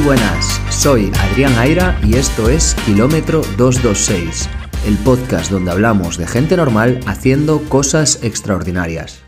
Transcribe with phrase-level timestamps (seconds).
[0.00, 4.48] Muy buenas, soy Adrián Aira y esto es Kilómetro 226,
[4.86, 9.22] el podcast donde hablamos de gente normal haciendo cosas extraordinarias.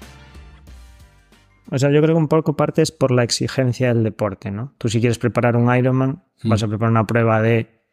[1.71, 4.75] O sea, yo creo que un poco parte es por la exigencia del deporte, ¿no?
[4.79, 7.84] Tú si quieres preparar un Ironman, vas a preparar una prueba de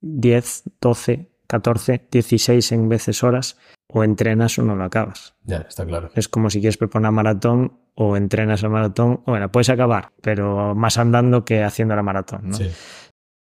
[0.00, 5.36] 10, 12, 14, 16 en veces horas, o entrenas o no lo acabas.
[5.44, 6.10] Ya, está claro.
[6.16, 10.12] Es como si quieres preparar una maratón o entrenas el maratón, o bueno, puedes acabar,
[10.22, 12.54] pero más andando que haciendo la maratón, ¿no?
[12.54, 12.70] Sí.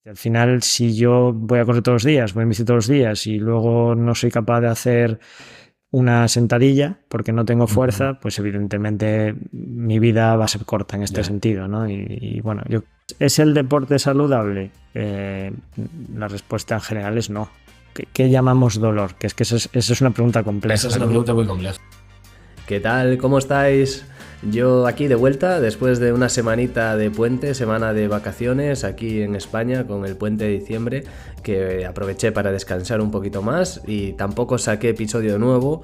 [0.07, 2.89] Al final, si yo voy a correr todos los días, voy en bici todos los
[2.89, 5.21] días y luego no soy capaz de hacer
[5.91, 11.03] una sentadilla porque no tengo fuerza, pues evidentemente mi vida va a ser corta en
[11.03, 11.87] este sentido, ¿no?
[11.87, 12.85] Y, y bueno, yo,
[13.19, 14.71] ¿es el deporte saludable?
[14.95, 15.53] Eh,
[16.17, 17.51] la respuesta en general es no.
[17.93, 19.15] ¿Qué, qué llamamos dolor?
[19.17, 20.75] Que es que eso es, es una pregunta compleja.
[20.75, 21.77] Esa es una pregunta muy compleja.
[22.67, 23.19] ¿Qué tal?
[23.19, 24.07] ¿Cómo estáis?
[24.43, 29.35] Yo aquí de vuelta, después de una semanita de puente, semana de vacaciones aquí en
[29.35, 31.05] España con el puente de diciembre,
[31.43, 35.83] que aproveché para descansar un poquito más y tampoco saqué episodio nuevo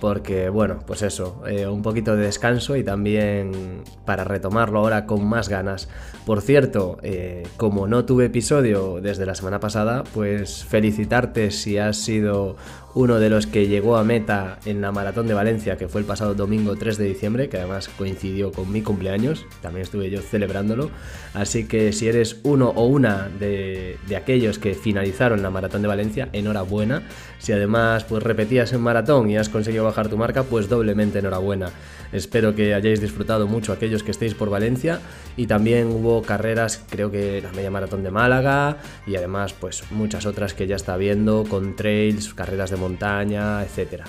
[0.00, 5.26] porque, bueno, pues eso, eh, un poquito de descanso y también para retomarlo ahora con
[5.26, 5.88] más ganas.
[6.24, 11.96] Por cierto, eh, como no tuve episodio desde la semana pasada, pues felicitarte si has
[11.96, 12.56] sido
[12.96, 16.06] uno de los que llegó a meta en la Maratón de Valencia, que fue el
[16.06, 20.90] pasado domingo 3 de diciembre, que además coincidió con mi cumpleaños, también estuve yo celebrándolo.
[21.34, 25.88] Así que si eres uno o una de, de aquellos que finalizaron la Maratón de
[25.88, 27.02] Valencia, enhorabuena.
[27.38, 31.72] Si además pues repetías en maratón y has conseguido bajar tu marca, pues doblemente enhorabuena.
[32.12, 35.00] Espero que hayáis disfrutado mucho aquellos que estéis por Valencia
[35.36, 40.26] y también hubo carreras, creo que la media maratón de Málaga y además pues muchas
[40.26, 44.04] otras que ya está viendo con trails, carreras de montaña, etcétera.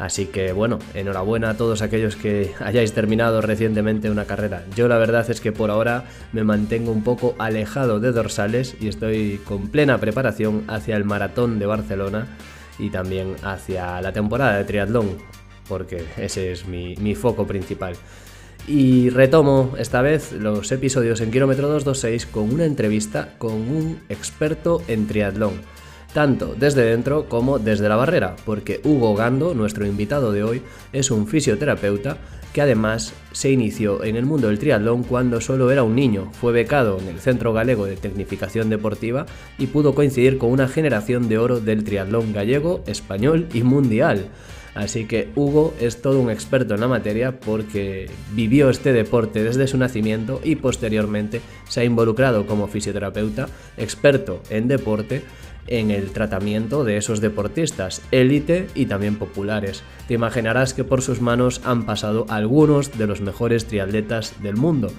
[0.00, 4.64] Así que bueno, enhorabuena a todos aquellos que hayáis terminado recientemente una carrera.
[4.74, 8.88] Yo la verdad es que por ahora me mantengo un poco alejado de dorsales y
[8.88, 12.28] estoy con plena preparación hacia el maratón de Barcelona
[12.78, 15.18] y también hacia la temporada de triatlón,
[15.70, 17.94] porque ese es mi, foco principal.
[18.66, 24.82] Y retomo esta vez los episodios en Kilómetro 226 con una entrevista con un experto
[24.88, 25.62] en triatlón,
[26.12, 31.10] tanto desde dentro como desde la barrera, porque Hugo Gando, nuestro invitado de hoy, es
[31.10, 32.18] un fisioterapeuta
[32.52, 36.52] que además se inició en el mundo del triatlón cuando solo era un niño, fue
[36.52, 39.26] becado en el Centro Galego de Tecnificación Deportiva
[39.56, 44.30] y pudo coincidir con una generación de oro del triatlón gallego, español y mundial.
[44.74, 49.66] Así que Hugo es todo un experto en la materia porque vivió este deporte desde
[49.66, 55.22] su nacimiento y posteriormente se ha involucrado como fisioterapeuta, experto en deporte,
[55.66, 59.82] en el tratamiento de esos deportistas, élite y también populares.
[60.08, 64.90] Te imaginarás que por sus manos han pasado algunos de los mejores triatletas del mundo.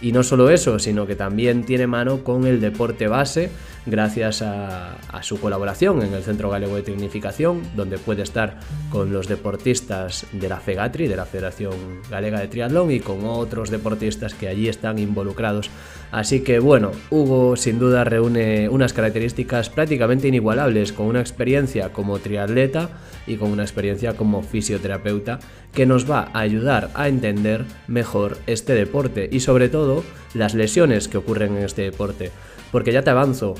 [0.00, 3.50] Y no solo eso, sino que también tiene mano con el deporte base
[3.86, 8.58] gracias a, su colaboración en el Centro Galego de Tecnificación, donde puede estar
[8.90, 11.74] con los deportistas de la FEGATRI, de la Federación
[12.10, 15.70] Galega de Triatlón, y con otros deportistas que allí están involucrados.
[16.10, 22.18] Así que bueno, Hugo sin duda reúne unas características prácticamente inigualables, con una experiencia como
[22.18, 22.90] triatleta
[23.26, 25.38] y con una experiencia como fisioterapeuta
[25.72, 30.02] que nos va a ayudar a entender mejor este deporte y sobre todo
[30.34, 32.32] las lesiones que ocurren en este deporte.
[32.72, 33.54] Porque ya te avanzo,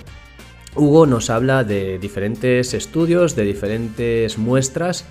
[0.77, 5.05] Hugo nos habla de diferentes estudios, de diferentes muestras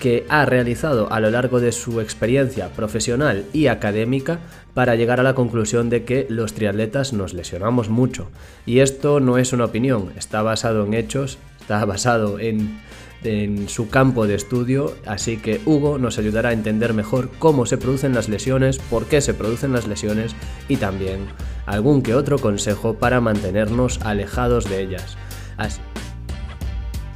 [0.00, 4.40] que ha realizado a lo largo de su experiencia profesional y académica
[4.72, 8.30] para llegar a la conclusión de que los triatletas nos lesionamos mucho.
[8.66, 12.80] Y esto no es una opinión, está basado en hechos, está basado en,
[13.24, 17.78] en su campo de estudio, así que Hugo nos ayudará a entender mejor cómo se
[17.78, 20.36] producen las lesiones, por qué se producen las lesiones
[20.68, 21.26] y también
[21.66, 25.16] algún que otro consejo para mantenernos alejados de ellas.
[25.56, 25.80] Así.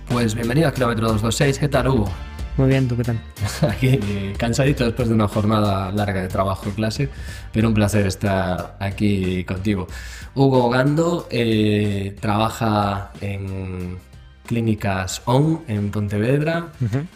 [0.09, 2.11] Pues bienvenido a Kilómetro 226, ¿qué tal Hugo?
[2.57, 3.21] Muy bien, ¿tú qué tal?
[3.69, 7.09] Aquí eh, cansadito después de una jornada larga de trabajo en clase,
[7.53, 9.87] pero un placer estar aquí contigo.
[10.35, 13.99] Hugo Gando eh, trabaja en
[14.49, 17.07] Clínicas ON en Pontevedra, uh -huh.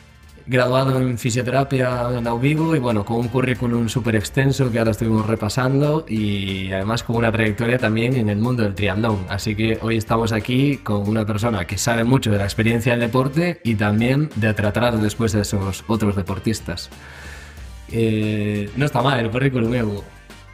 [0.47, 5.27] graduado en fisioterapia en Auvigo y bueno, con un currículum súper extenso que ahora estuvimos
[5.27, 9.25] repasando y además con una trayectoria también en el mundo del triatlón.
[9.29, 13.01] Así que hoy estamos aquí con una persona que sabe mucho de la experiencia del
[13.01, 16.91] deporte y también de tratar después de esos otros deportistas.
[17.91, 20.05] Eh, no está mal el currículum, Hugo.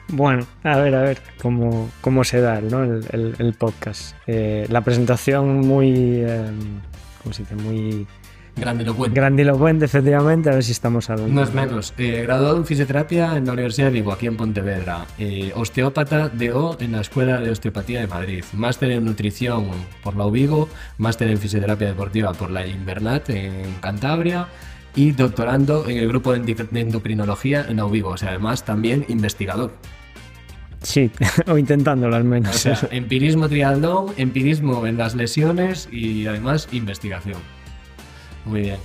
[0.08, 2.82] Bueno, a ver, a ver cómo, cómo se da ¿no?
[2.82, 4.14] el, el, el podcast.
[4.26, 6.50] Eh, la presentación muy, eh,
[7.22, 7.54] ¿cómo se dice?
[7.56, 8.06] Muy
[8.58, 9.20] Grandilocuente.
[9.20, 11.32] Grandilocuente, efectivamente, a ver si estamos hablando.
[11.32, 11.94] No es menos.
[11.98, 15.06] Eh, graduado en fisioterapia en la Universidad de Vigo, aquí en Pontevedra.
[15.18, 18.44] Eh, osteópata de O en la Escuela de Osteopatía de Madrid.
[18.52, 19.68] Máster en nutrición
[20.02, 20.68] por la UVigo.
[20.98, 24.48] Máster en fisioterapia deportiva por la Invernat en Cantabria.
[24.94, 28.10] Y doctorando en el grupo de endocrinología en la UVigo.
[28.10, 29.72] O sea, además también investigador.
[30.82, 31.10] Sí,
[31.46, 32.56] o intentándolo al O menos.
[32.56, 37.38] sea, empirismo triatlón, empirismo en las lesiones y además investigación.
[38.44, 38.78] Muy bien.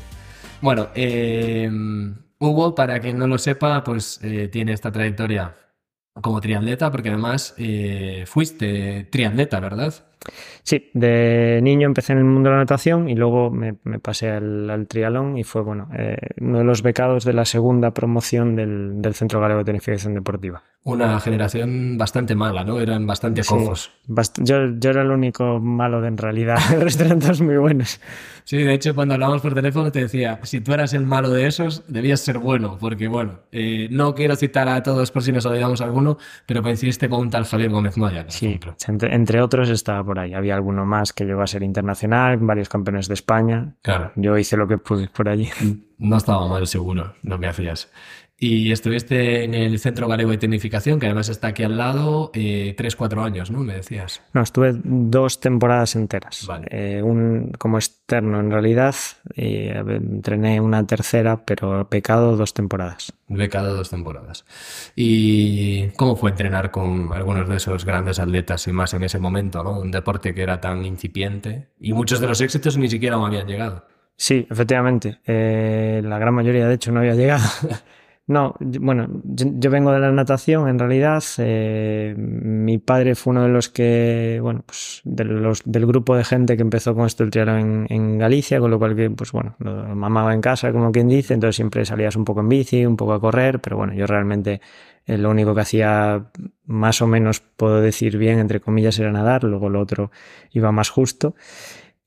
[0.61, 1.69] Bueno, eh,
[2.39, 5.55] Hugo, para quien no lo sepa, pues eh, tiene esta trayectoria
[6.21, 9.93] como triatleta, porque además eh, fuiste triatleta, ¿verdad?
[10.63, 14.29] Sí, de niño empecé en el mundo de la natación y luego me, me pasé
[14.31, 18.55] al, al triatlón y fue bueno eh, uno de los becados de la segunda promoción
[18.55, 20.63] del, del Centro Galego de Tecnificación Deportiva.
[20.85, 22.79] Una generación bastante mala, ¿no?
[22.79, 23.91] Eran bastante Sí, cojos.
[24.07, 27.57] bast- yo, yo era el único malo de en realidad, el resto eran todos muy
[27.57, 27.99] buenos.
[28.45, 31.47] Sí, de hecho, cuando hablábamos por teléfono te decía, si tú eras el malo de
[31.47, 35.45] esos, debías ser bueno, porque bueno, eh, no quiero citar a todos por si nos
[35.45, 40.03] olvidamos alguno, pero coincidiste con un tal Javier Gómez Moya, Sí, entre, entre otros estaba
[40.03, 40.33] por ahí.
[40.33, 43.75] Había alguno más que llegó a ser internacional, varios campeones de España.
[43.81, 44.11] Claro.
[44.15, 45.49] Yo hice lo que pude por allí.
[45.97, 47.89] No estaba mal seguro, no me hacías.
[48.45, 52.75] Y estuviste en el Centro Galego de Tecnificación, que además está aquí al lado, eh,
[52.77, 53.59] 3-4 años, ¿no?
[53.59, 54.21] Me decías.
[54.33, 56.45] No, estuve dos temporadas enteras.
[56.45, 56.67] Vale.
[56.69, 58.95] Eh, un, como externo en realidad.
[59.33, 63.13] Y ver, entrené una tercera, pero pecado dos temporadas.
[63.29, 64.43] Becado dos temporadas.
[64.93, 69.63] ¿Y cómo fue entrenar con algunos de esos grandes atletas y más en ese momento,
[69.63, 69.79] ¿no?
[69.79, 73.47] Un deporte que era tan incipiente y muchos de los éxitos ni siquiera me habían
[73.47, 73.85] llegado.
[74.17, 75.21] Sí, efectivamente.
[75.25, 77.45] Eh, la gran mayoría, de hecho, no había llegado.
[78.25, 81.21] No, bueno, yo, vengo de la natación, en realidad.
[81.39, 86.23] eh, mi padre fue uno de los que, bueno, pues de los, del grupo de
[86.23, 89.33] gente que empezó con esto el triatlón en, en Galicia, con lo cual que, pues
[89.33, 92.85] bueno, lo mamaba en casa, como quien dice, entonces siempre salías un poco en bici,
[92.85, 94.61] un poco a correr, pero bueno, yo realmente
[95.05, 96.27] eh, lo único que hacía
[96.65, 100.11] más o menos, puedo decir bien, entre comillas, era nadar, luego lo otro
[100.51, 101.35] iba más justo.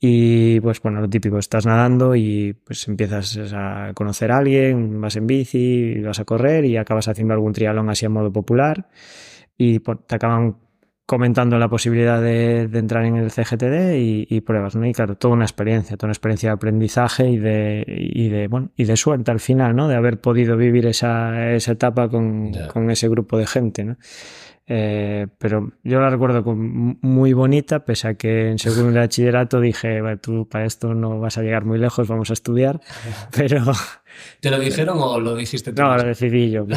[0.09, 5.17] Y pues bueno, lo típico, estás nadando y pues empiezas a conocer a alguien, vas
[5.17, 8.87] en bici, vas a correr y acabas haciendo algún triatlón así a modo popular
[9.59, 10.59] y pues, te acaban
[11.07, 14.87] comentando la posibilidad de, de entrar en el CGTD y, y pruebas, ¿no?
[14.87, 18.71] Y claro, toda una experiencia, toda una experiencia de aprendizaje y de, y de, bueno,
[18.77, 19.89] y de suerte al final, ¿no?
[19.89, 23.97] De haber podido vivir esa, esa etapa con, con ese grupo de gente, ¿no?
[24.69, 29.61] Eh, pero yo la recuerdo como muy bonita, pese a que en segundo de bachillerato
[29.61, 32.81] dije, "Bueno, tú para esto no vas a llegar muy lejos, vamos a estudiar,
[33.37, 33.63] pero
[34.41, 35.83] ¿Te lo dijeron o lo dijiste tú?
[35.83, 36.67] no, lo decidí yo.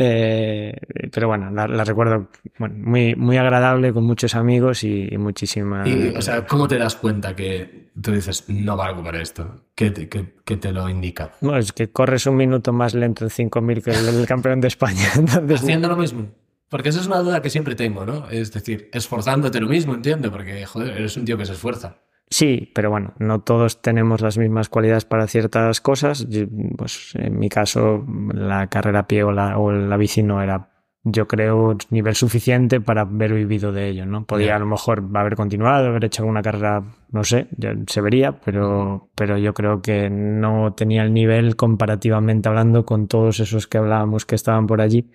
[0.00, 0.76] Eh,
[1.12, 2.28] pero bueno, la, la recuerdo
[2.58, 5.88] bueno, muy, muy agradable, con muchos amigos y, y muchísima...
[5.88, 9.64] Y, o sea, ¿cómo te das cuenta que tú dices, no valgo para esto?
[9.74, 11.32] ¿Qué te, qué- qué te lo indica?
[11.40, 14.68] Bueno, es que corres un minuto más lento en 5.000 que el, el campeón de
[14.68, 15.08] España.
[15.16, 16.28] Entonces, Haciendo lo mismo.
[16.68, 18.28] Porque esa es una duda que siempre tengo, ¿no?
[18.30, 21.96] Es decir, esforzándote lo mismo, entiendo, porque, joder, eres un tío que se esfuerza.
[22.30, 26.28] Sí, pero bueno, no todos tenemos las mismas cualidades para ciertas cosas.
[26.28, 26.44] Yo,
[26.76, 30.70] pues en mi caso, la carrera a pie o la, o la bici no era,
[31.04, 34.26] yo creo, nivel suficiente para haber vivido de ello, ¿no?
[34.26, 37.48] Podía a lo mejor haber continuado, haber hecho alguna carrera, no sé,
[37.86, 43.40] se vería, pero, pero yo creo que no tenía el nivel comparativamente hablando con todos
[43.40, 45.10] esos que hablábamos que estaban por allí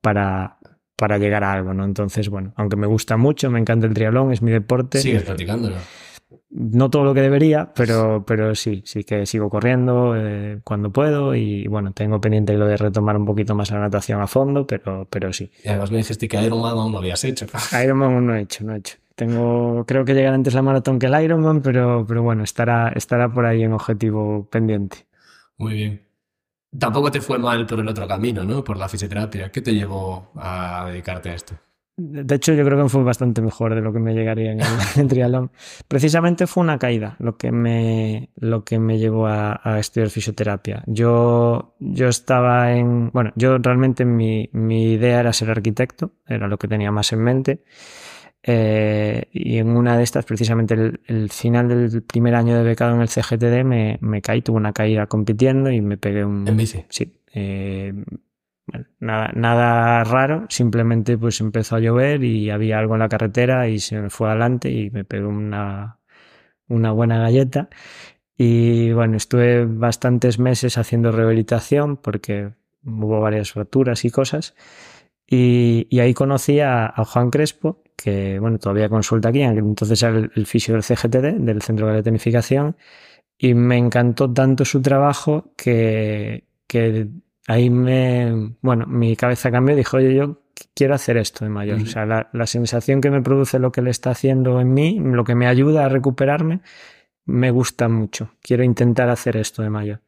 [0.00, 0.58] para,
[0.96, 1.84] para llegar a algo, ¿no?
[1.84, 4.98] Entonces, bueno, aunque me gusta mucho, me encanta el triatlón, es mi deporte.
[4.98, 5.76] Sigues practicándolo.
[6.50, 11.34] No todo lo que debería, pero, pero sí, sí que sigo corriendo eh, cuando puedo
[11.34, 15.06] y bueno, tengo pendiente lo de retomar un poquito más la natación a fondo, pero,
[15.08, 15.50] pero sí.
[15.64, 17.46] Y además me dijiste que Ironman aún no habías hecho.
[17.82, 18.96] Ironman aún no he hecho, no he hecho.
[19.14, 23.32] Tengo, creo que llegará antes la maratón que el Ironman, pero, pero bueno, estará, estará
[23.32, 25.06] por ahí en objetivo pendiente.
[25.56, 26.08] Muy bien.
[26.78, 28.62] Tampoco te fue mal por el otro camino, ¿no?
[28.62, 29.50] Por la fisioterapia.
[29.50, 31.54] ¿Qué te llevó a dedicarte a esto?
[32.00, 34.66] De hecho, yo creo que fue bastante mejor de lo que me llegaría en el,
[34.96, 35.50] en triatlón.
[35.88, 40.84] Precisamente fue una caída lo que me, lo que me llevó a, a estudiar fisioterapia.
[40.86, 43.10] Yo, yo estaba en.
[43.10, 47.18] Bueno, yo realmente mi, mi idea era ser arquitecto, era lo que tenía más en
[47.18, 47.64] mente.
[48.44, 52.94] Eh, y en una de estas, precisamente el, el final del primer año de becado
[52.94, 56.46] en el CGTD, me, me caí, tuve una caída compitiendo y me pegué un.
[56.46, 56.84] En bici.
[56.88, 57.12] Sí.
[57.34, 57.92] eh,
[59.00, 63.78] nada, nada raro, simplemente pues empezó a llover y había algo en la carretera y
[63.78, 65.98] se me fue adelante y me pegó una,
[66.68, 67.68] una buena galleta.
[68.36, 72.52] Y bueno, estuve bastantes meses haciendo rehabilitación porque
[72.84, 74.54] hubo varias fracturas y cosas.
[75.26, 80.30] Y, y ahí conocí a, Juan Crespo, que bueno, todavía consulta aquí, entonces era el,
[80.34, 82.76] el del CGTD, del Centro de Tecnificación,
[83.36, 86.44] y me encantó tanto su trabajo que
[87.48, 90.42] ahí me, bueno, mi cabeza cambió y dijo, oye, yo
[90.74, 91.80] quiero hacer esto de mayor.
[91.80, 95.00] O sea, la, la, sensación que me produce lo que le está haciendo en mí,
[95.00, 96.60] lo que me ayuda a recuperarme,
[97.24, 98.32] me gusta mucho.
[98.42, 100.02] Quiero intentar hacer esto de mayor.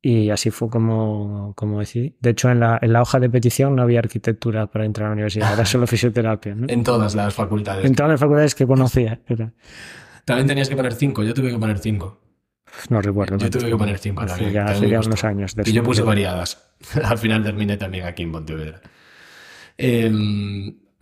[0.00, 2.16] Y así fue como, como decidí.
[2.20, 5.08] De hecho, en la, en la, hoja de petición no había arquitectura para entrar a
[5.10, 6.54] la universidad, era solo fisioterapia.
[6.54, 6.68] ¿no?
[6.68, 7.84] en todas las facultades.
[7.84, 9.20] En todas las facultades que conocía.
[9.26, 9.52] Era.
[10.24, 12.20] También tenías que poner cinco, yo tuve que poner cinco.
[12.88, 13.36] No recuerdo.
[13.38, 14.90] Yo tuve que poner cinco hace también.
[14.90, 15.54] ya, unos años.
[15.54, 16.72] de Y yo puse variadas.
[17.04, 18.80] Al final terminé también aquí en Pontevedra.
[19.76, 20.10] Eh,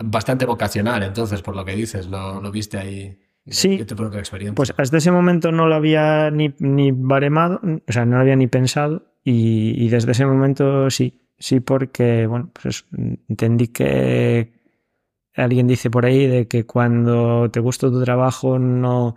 [0.02, 3.18] bastante vocacional, entonces, por lo que dices, lo, lo viste ahí.
[3.48, 3.76] Sí.
[3.76, 4.56] de tu propia experiencia.
[4.56, 8.34] Pues hasta ese momento no lo había ni, ni baremado, o sea, no lo había
[8.34, 12.86] ni pensado y, y desde ese momento sí, sí porque, bueno, pues
[13.28, 14.52] entendí que
[15.36, 19.14] alguien dice por ahí de que cuando te gusta tu trabajo no,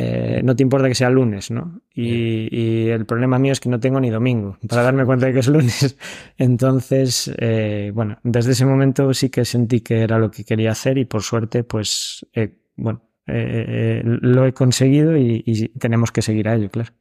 [0.00, 1.80] eh, no te importa que sea lunes, ¿no?
[1.92, 5.32] Y, y, el problema mío es que no tengo ni domingo para darme cuenta de
[5.32, 5.96] que es lunes.
[6.38, 10.98] Entonces, eh, bueno, desde ese momento sí que sentí que era lo que quería hacer
[10.98, 16.54] y por suerte, pues, eh, bueno, lo he conseguido y, y, tenemos que seguir a
[16.54, 16.92] ello, claro.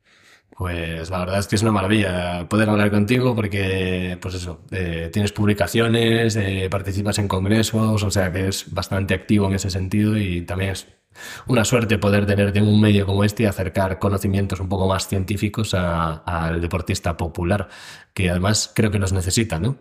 [0.57, 5.11] Pues la verdad es que es una maravilla poder hablar contigo porque, pues eso, eh,
[5.13, 10.17] tienes publicaciones, eh, participas en congresos, o sea que es bastante activo en ese sentido
[10.17, 10.87] y también es
[11.47, 15.07] una suerte poder tenerte en un medio como este y acercar conocimientos un poco más
[15.07, 17.67] científicos al deportista popular,
[18.13, 19.77] que además creo que los necesita, ¿no?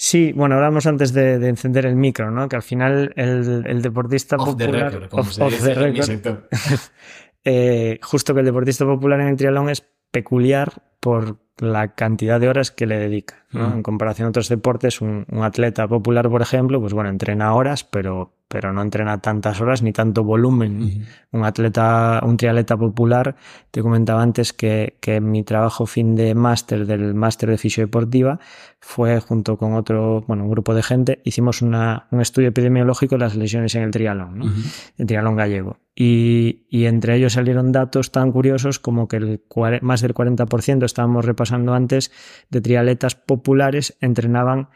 [0.00, 2.48] Sí, bueno, hablamos antes de, de, encender el micro, ¿no?
[2.48, 4.92] Que al final el, el deportista off popular...
[4.92, 6.48] The record, como off, se off dice the en mi sector.
[7.44, 12.48] eh, justo que el deportista popular en el triatlón es peculiar por la cantidad de
[12.48, 13.44] horas que le dedica.
[13.50, 13.70] ¿no?
[13.70, 13.72] Mm.
[13.72, 17.82] En comparación a otros deportes, un, un, atleta popular, por ejemplo, pues bueno, entrena horas,
[17.82, 20.82] pero, pero no entrena tantas horas ni tanto volumen.
[20.82, 21.06] Uh -huh.
[21.32, 23.36] Un atleta, un triatleta popular,
[23.70, 28.40] te comentaba antes que, que mi trabajo fin de máster del máster de fisiodeportiva
[28.80, 33.20] fue junto con otro, bueno, un grupo de gente, hicimos una, un estudio epidemiológico de
[33.20, 34.44] las lesiones en el triatlón, ¿no?
[34.46, 34.92] uh -huh.
[34.96, 35.76] el triatlón gallego.
[35.94, 39.42] Y, y, entre ellos salieron datos tan curiosos como que el,
[39.82, 42.12] más del 40%, estábamos repasando antes,
[42.50, 44.68] de triatletas populares entrenaban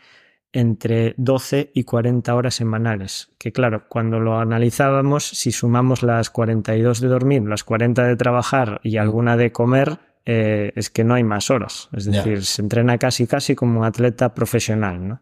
[0.53, 3.31] entre 12 y 40 horas semanales.
[3.39, 8.81] Que claro, cuando lo analizábamos, si sumamos las 42 de dormir, las 40 de trabajar
[8.83, 11.89] y alguna de comer, eh, es que no hay más horas.
[11.93, 12.43] Es decir, yeah.
[12.43, 15.09] se entrena casi casi como un atleta profesional.
[15.09, 15.21] ¿no?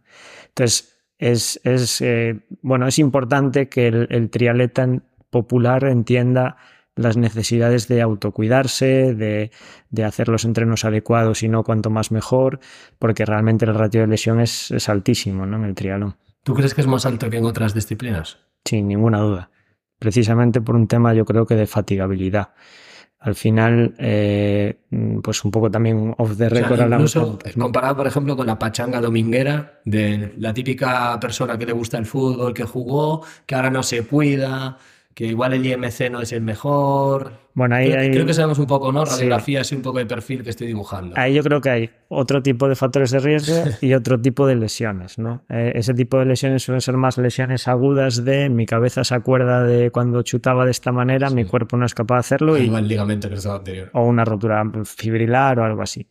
[0.49, 4.89] Entonces, es, es eh, bueno, es importante que el, el triatleta
[5.31, 6.57] popular entienda
[7.01, 9.51] las necesidades de autocuidarse, de,
[9.91, 12.61] de, hacer los entrenos adecuados y no cuanto más mejor,
[12.99, 15.57] porque realmente el ratio de lesión es, es altísimo ¿no?
[15.57, 16.17] en el triatlón.
[16.43, 18.39] ¿Tú crees que es más alto que en otras disciplinas?
[18.65, 19.51] Sin ninguna duda.
[19.99, 22.55] Precisamente por un tema yo creo que de fatigabilidad.
[23.19, 24.81] Al final, eh,
[25.23, 26.73] pues un poco también off the record.
[26.73, 31.67] O sea, incluso comparado, por ejemplo, con la pachanga dominguera de la típica persona que
[31.67, 34.79] le gusta el fútbol, que jugó, que ahora no se cuida,
[35.21, 37.35] que igual el IMC no es el mejor.
[37.55, 39.05] Bueno, ahí, creo, ahí, creo que sabemos un poco, ¿no?
[39.05, 39.69] Radiografía, sí.
[39.69, 41.15] así un poco de perfil que estoy dibujando.
[41.19, 44.57] Ahí yo creo que hay otro tipo de factores de riesgo y otro tipo de
[44.57, 45.43] lesiones, ¿no?
[45.49, 49.65] Eh, ese tipo de lesiones suelen ser más lesiones agudas de mi cabeza se acuerda
[49.65, 51.35] de cuando chutaba de esta manera, sí.
[51.35, 52.59] mi cuerpo no es capaz de hacerlo.
[52.59, 53.91] Y, el ligamento que estaba anterior.
[53.93, 56.07] O una rotura fibrilar o algo así.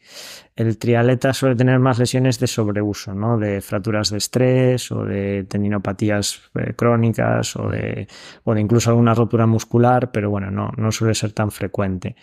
[0.55, 3.37] El triatleta suele tener más lesiones de sobreuso, ¿no?
[3.37, 8.07] De fracturas de estrés o de tendinopatías eh, crónicas o de,
[8.43, 12.15] o de incluso alguna rotura muscular, pero bueno, no, no suele ser tan frecuente.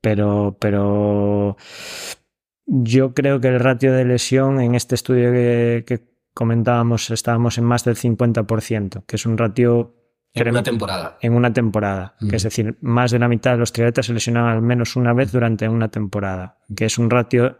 [0.00, 1.56] Pero, pero
[2.66, 7.64] yo creo que el ratio de lesión en este estudio que, que comentábamos estábamos en
[7.64, 9.96] más del 50%, que es un ratio
[10.36, 11.18] en una temporada.
[11.20, 12.14] En una temporada.
[12.20, 12.28] Mm.
[12.28, 15.12] Que es decir, más de la mitad de los triatletas se lesionan al menos una
[15.14, 16.58] vez durante una temporada.
[16.76, 17.56] Que es un ratio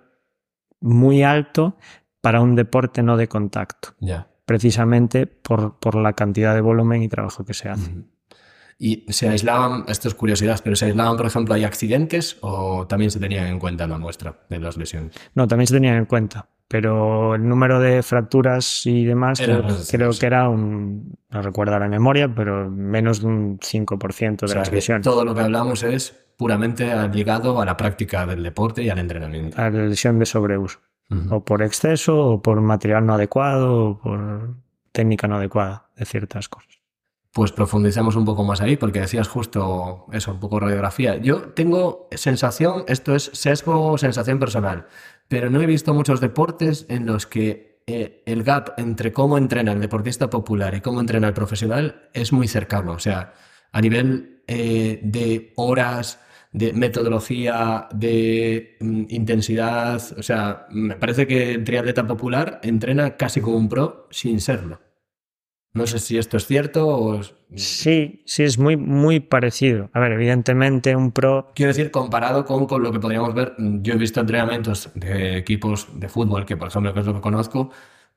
[0.80, 1.78] muy alto
[2.20, 3.94] para un deporte no de contacto.
[4.00, 4.28] Yeah.
[4.44, 7.90] Precisamente por, por, la cantidad de volumen y trabajo que se hace.
[7.90, 8.04] Mm.
[8.78, 13.10] ¿Y se aislaban, esto es curiosidad, pero se aislaban, por ejemplo, hay accidentes o también
[13.10, 15.14] se tenían en cuenta en la muestra de las lesiones?
[15.34, 19.76] No, también se tenían en cuenta, pero el número de fracturas y demás Era creo,
[19.90, 24.48] creo que era un, no recuerdo la memoria, pero menos de un 5% de o
[24.48, 25.04] sea, las lesiones.
[25.04, 29.58] Todo lo que hablamos es puramente ligado a la práctica del deporte y al entrenamiento.
[29.58, 31.32] A la lesión de sobreuso, uh -huh.
[31.36, 34.54] o por exceso, o por material no adecuado, o por
[34.92, 36.75] técnica no adecuada de ciertas cosas
[37.36, 41.18] pues profundizamos un poco más ahí, porque decías justo eso, un poco radiografía.
[41.18, 44.86] Yo tengo sensación, esto es sesgo, sensación personal,
[45.28, 49.72] pero no he visto muchos deportes en los que eh, el gap entre cómo entrena
[49.72, 52.92] el deportista popular y cómo entrena el profesional es muy cercano.
[52.92, 53.34] O sea,
[53.70, 56.18] a nivel eh, de horas,
[56.52, 60.00] de metodología, de mm, intensidad.
[60.16, 64.85] O sea, me parece que el triatleta popular entrena casi como un pro sin serlo.
[65.76, 67.20] No sé si esto es cierto o...
[67.54, 69.90] Sí, sí, es muy, muy parecido.
[69.92, 71.52] A ver, evidentemente un pro...
[71.54, 75.36] Quiero decir, comparado con, con lo que podríamos ver, mm, yo he visto entrenamientos de
[75.36, 77.70] equipos de fútbol, que por ejemplo, que es lo que conozco,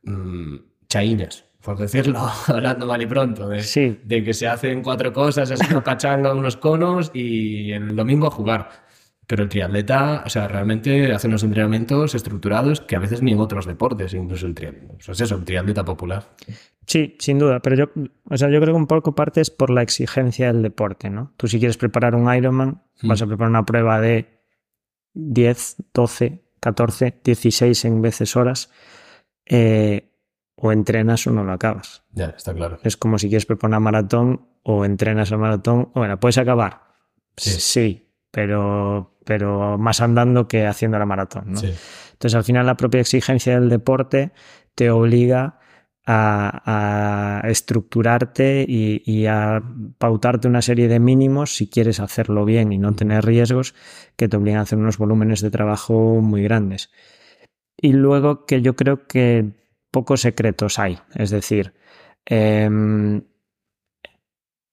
[0.03, 0.55] mmm,
[0.87, 3.99] chaines, por decirlo, hablando mal y pronto, de, Sí.
[4.03, 8.31] de que se hacen cuatro cosas, es una pachanga, unos conos y el domingo a
[8.31, 8.88] jugar.
[9.29, 13.39] Pero el triatleta, o sea, realmente hace unos entrenamientos estructurados que a veces ni en
[13.39, 14.95] otros deportes, incluso el triatleta.
[14.97, 16.35] O sea, es eso, el triatleta popular.
[16.87, 17.91] Sí, sin duda, pero yo,
[18.27, 21.31] o sea, yo creo que un poco parte es por la exigencia del deporte, ¿no?
[21.37, 24.41] Tú si quieres preparar un Ironman, vas a preparar una prueba de
[25.13, 28.71] 10, 12, 14, 16 en veces horas,
[29.45, 30.11] eh,
[30.55, 32.01] o entrenas o no lo acabas.
[32.13, 32.79] Ya, está claro.
[32.81, 36.81] Es como si quieres preparar una maratón o entrenas la maratón, o bueno, puedes acabar.
[37.37, 37.51] Sí.
[37.51, 41.59] Sí, pero, pero más andando que haciendo la maratón, ¿no?
[41.59, 41.71] Sí.
[42.13, 44.31] Entonces, al final, la propia exigencia del deporte
[44.73, 45.59] te obliga
[46.03, 49.61] a, a estructurarte y, y a
[49.99, 53.75] pautarte una serie de mínimos si quieres hacerlo bien y no tener riesgos
[54.15, 56.89] que te obligan a hacer unos volúmenes de trabajo muy grandes.
[57.77, 59.51] Y luego que yo creo que
[59.91, 60.97] pocos secretos hay.
[61.13, 61.75] Es decir,
[62.25, 63.21] em,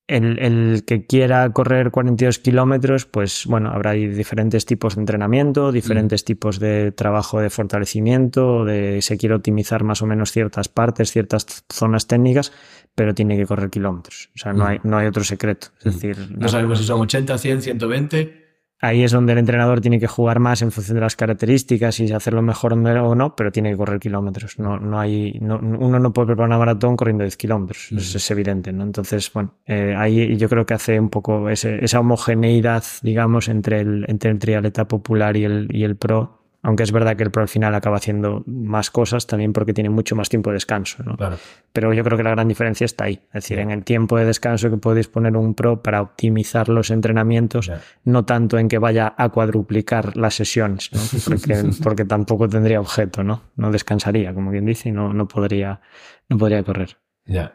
[0.09, 6.25] el, el que quiera correr 42 kilómetros, pues bueno, habrá diferentes tipos de entrenamiento, diferentes
[6.25, 11.65] tipos de trabajo de fortalecimiento, de se quiere optimizar más o menos ciertas partes, ciertas
[11.73, 12.53] zonas técnicas,
[12.95, 14.31] pero tiene que correr kilómetros.
[14.35, 14.69] O sea, no, Mm.
[14.69, 15.69] hay, no hay otro secreto.
[15.81, 18.46] Es decir, No sabemos si son 80, 100, 120.
[18.81, 22.13] Ahí es donde el entrenador tiene que jugar más en función de las características y
[22.13, 24.59] hacerlo mejor o no, pero tiene que correr kilómetros.
[24.59, 28.31] No, no hay, no- uno no puede preparar una maratón corriendo 10 kilómetros, eso es
[28.31, 28.73] evidente.
[28.73, 28.83] ¿no?
[28.85, 33.81] Entonces, bueno, eh, ahí yo creo que hace un poco ese- esa homogeneidad, digamos, entre
[33.81, 36.36] el, entre el triatleta popular y el, y el pro.
[36.67, 39.89] Aunque es verdad que el pro al final acaba haciendo más cosas también porque tiene
[39.89, 41.01] mucho más tiempo de descanso.
[41.05, 41.17] ¿no?
[41.17, 41.37] Claro.
[41.73, 43.21] Pero yo creo que la gran diferencia está ahí.
[43.29, 46.91] Es decir, en el tiempo de descanso que puede disponer un pro para optimizar los
[46.91, 47.71] entrenamientos,
[48.03, 50.99] no tanto en que vaya a cuadruplicar las sesiones, ¿no?
[51.25, 53.45] porque, porque tampoco tendría objeto, ¿no?
[53.55, 55.81] No descansaría, como quien dice, y no, no, podría,
[56.29, 56.97] no podría correr.
[57.27, 57.55] Ya.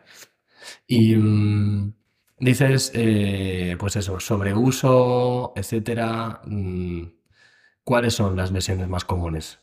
[0.88, 1.94] Y mm,
[2.40, 6.40] dices, eh, pues eso, sobreuso, etcétera.
[6.46, 7.02] mm,
[7.84, 9.60] ¿Cuáles son las lesiones más comunes?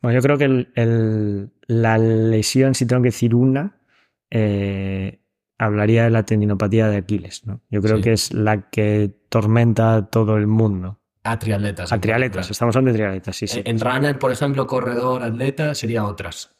[0.00, 3.78] Bueno, yo creo que el- el- la lesión, si tengo que decir una,
[4.30, 5.20] eh,
[5.58, 7.60] hablaría de la tendinopatía de Aquiles, ¿no?
[7.70, 8.02] Yo creo Sí.
[8.02, 10.98] que es la que tormenta a todo el mundo.
[11.24, 11.92] A triatletas.
[11.92, 13.62] A triatletas, estamos hablando de triatletas, sí, sí.
[13.64, 16.50] En runner, por ejemplo, corredor, atleta, sería otras.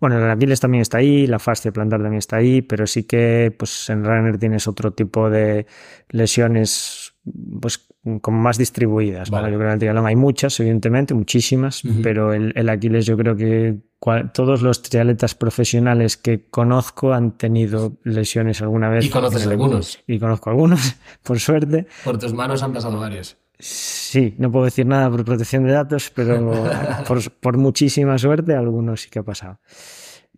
[0.00, 3.54] Bueno, el Aquiles también está ahí, la fascia plantar también está ahí, pero sí que
[3.58, 5.66] pues en runner tienes otro tipo de
[6.08, 7.12] lesiones
[7.60, 7.86] pues
[8.22, 9.30] como más distribuidas.
[9.30, 9.42] ¿vale?
[9.42, 9.52] Vale.
[9.52, 12.00] Yo creo que en el triatlón hay muchas, evidentemente, muchísimas, Ujú.
[12.02, 17.32] pero el, el Aquiles yo creo que cua- todos los triatletas profesionales que conozco han
[17.36, 19.04] tenido lesiones alguna vez.
[19.04, 19.98] Y conoces algunos.
[20.06, 21.86] Y conozco algunos, por suerte.
[22.04, 23.36] Por tus manos han pasado varios.
[23.58, 26.64] Sí, no puedo decir nada por protección de datos, pero
[27.06, 29.58] por, por muchísima suerte algunos sí que ha pasado.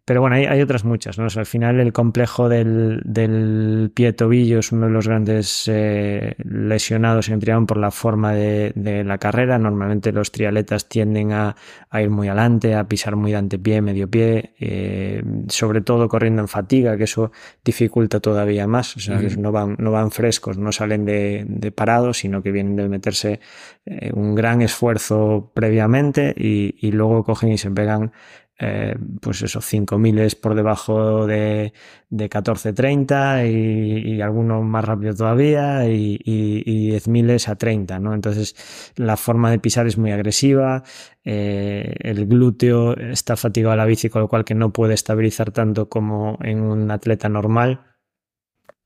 [0.05, 1.27] Pero bueno, hay, hay otras muchas, ¿no?
[1.27, 5.69] O sea, al final el complejo del, del pie tobillo es uno de los grandes
[5.69, 9.61] eh, lesionados en triatlón por la forma de, de la carrera.
[9.61, 11.55] Normalmente los triatletas tienden a,
[11.89, 16.43] a ir muy adelante, a pisar muy de antepié, medio pie, eh, sobre todo corriendo
[16.43, 17.31] en fatiga, que eso
[17.65, 18.97] dificulta todavía más.
[18.97, 22.75] O sea, no van, no van frescos, no salen de, de parados, sino que vienen
[22.75, 23.39] de meterse
[23.87, 28.11] eh, un gran esfuerzo previamente y, y luego cogen y se pegan
[28.59, 31.73] eh, pues eso, 5.000 por debajo de,
[32.11, 38.15] de 14.30 y, y más rápido todavía y, y, y 10.000 a 30, ¿no?
[38.15, 40.85] Entonces la forma de pisar es muy agresiva,
[41.25, 45.51] eh, el glúteo está fatigado a la bici, con lo cual que no puede estabilizar
[45.51, 47.81] tanto como en un atleta normal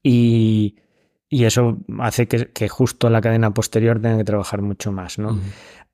[0.02, 0.76] y,
[1.28, 5.38] y eso hace que, justo la cadena posterior tenga que trabajar mucho más, ¿no?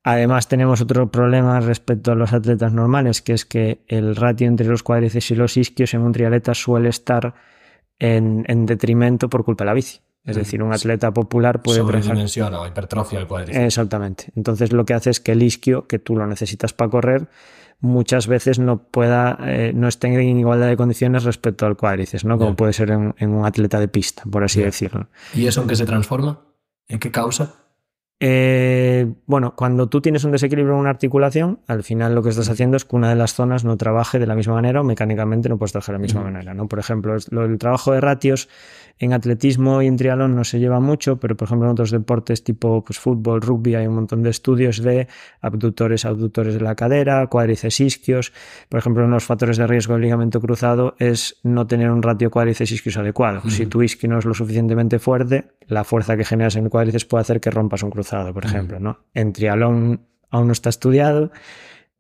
[0.05, 4.67] Además tenemos otro problema respecto a los atletas normales, que es que el ratio entre
[4.67, 7.35] los cuádriceps y los isquios en un triatleta suele estar
[7.99, 10.01] en, en detrimento por culpa de la bici.
[10.25, 13.65] Es decir, un atleta popular puede Sobredimensiona o hipertrofia el cuádriceps.
[13.65, 14.33] Exactamente.
[14.37, 17.29] Entonces lo que hace es que el isquio, que tú lo necesitas para correr,
[17.81, 22.39] muchas veces no pueda, eh, no esté en igualdad de condiciones respecto al cuádriceps, ¿no?
[22.39, 25.09] Como puede ser en, en un atleta de pista, por así decirlo.
[25.35, 26.41] ¿Y eso en qué se transforma?
[26.87, 27.62] ¿En qué causa?
[28.25, 32.49] Eh, bueno, cuando tú tienes un desequilibrio en una articulación, al final lo que estás
[32.49, 35.49] haciendo es que una de las zonas no trabaje de la misma manera o mecánicamente
[35.49, 36.55] no puedes trabajar de la misma manera.
[36.55, 36.69] ¿no?
[36.69, 38.49] Por ejemplo, el trabajo de ratios
[39.01, 42.45] en atletismo y en triatlón no se lleva mucho, pero por ejemplo en otros deportes
[42.45, 45.09] tipo pues, fútbol, rugby, hay un montón de estudios de
[45.41, 48.33] abductores, abductores de la cadera, cuádriceps isquios.
[48.69, 52.03] Por ejemplo, uno de los factores de riesgo del ligamento cruzado es no tener un
[52.03, 53.43] ratio cuádriceps isquios adecuado.
[53.51, 57.05] Si tu isquio no es lo suficientemente fuerte, la fuerza que generas en el cuádriceps
[57.05, 58.81] puede hacer que rompas un cruzado, por ejemplo.
[58.81, 59.01] ¿no?
[59.15, 61.31] En triatlón aún no está estudiado.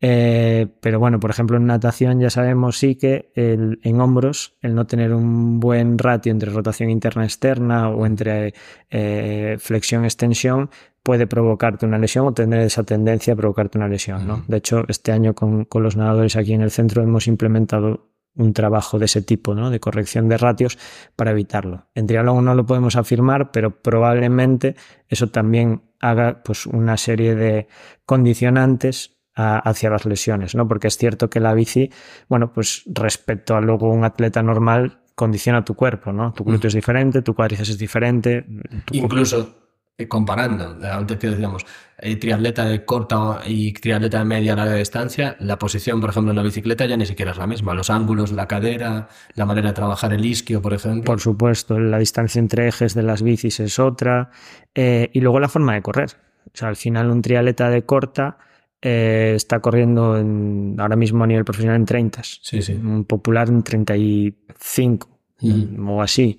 [0.05, 4.75] Eh, pero bueno, por ejemplo, en natación ya sabemos sí que el, en hombros el
[4.75, 8.53] no tener un buen ratio entre rotación interna-externa o entre
[8.91, 10.71] eh, flexión-extensión
[11.05, 14.27] puede provocarte una lesión o tener esa tendencia a provocarte una lesión.
[14.27, 14.45] ¿no?
[14.49, 18.55] De hecho, este año con, con, los nadadores aquí en el centro hemos implementado un
[18.55, 19.71] trabajo de ese tipo, ¿no?
[19.71, 20.79] de corrección de ratios
[21.15, 21.87] para evitarlo.
[21.95, 24.75] En triatlón no lo podemos afirmar, pero probablemente
[25.09, 27.69] eso también haga pues, una serie de
[28.05, 30.69] condicionantes hacia las lesiones, ¿no?
[30.69, 31.91] Porque es cierto que la bici,
[32.29, 36.35] bueno, pues respecto a luego un atleta normal, condiciona tu cuerpo, ¿no?
[36.35, 38.45] Tu glúteo es diferente, tu cuádriceps es diferente.
[38.91, 39.62] Incluso
[40.09, 41.65] comparando, antes que decíamos,
[41.99, 46.33] eh, triatleta de corta y triatleta de media a larga distancia, la posición, por ejemplo,
[46.33, 47.75] en la bicicleta ya ni siquiera es la misma.
[47.75, 51.05] Los ángulos, la cadera, la manera de trabajar el isquio, por ejemplo.
[51.05, 54.31] Por supuesto, la distancia entre ejes de las bicis es otra.
[54.75, 56.11] Eh, y luego la forma de correr.
[56.47, 58.39] O sea, al final un triatleta de corta
[58.81, 62.23] eh, está corriendo en, ahora mismo a nivel profesional en 30.
[62.25, 62.73] Sí, sí.
[62.73, 65.09] Un popular en 35
[65.41, 65.89] mm.
[65.89, 66.37] o así.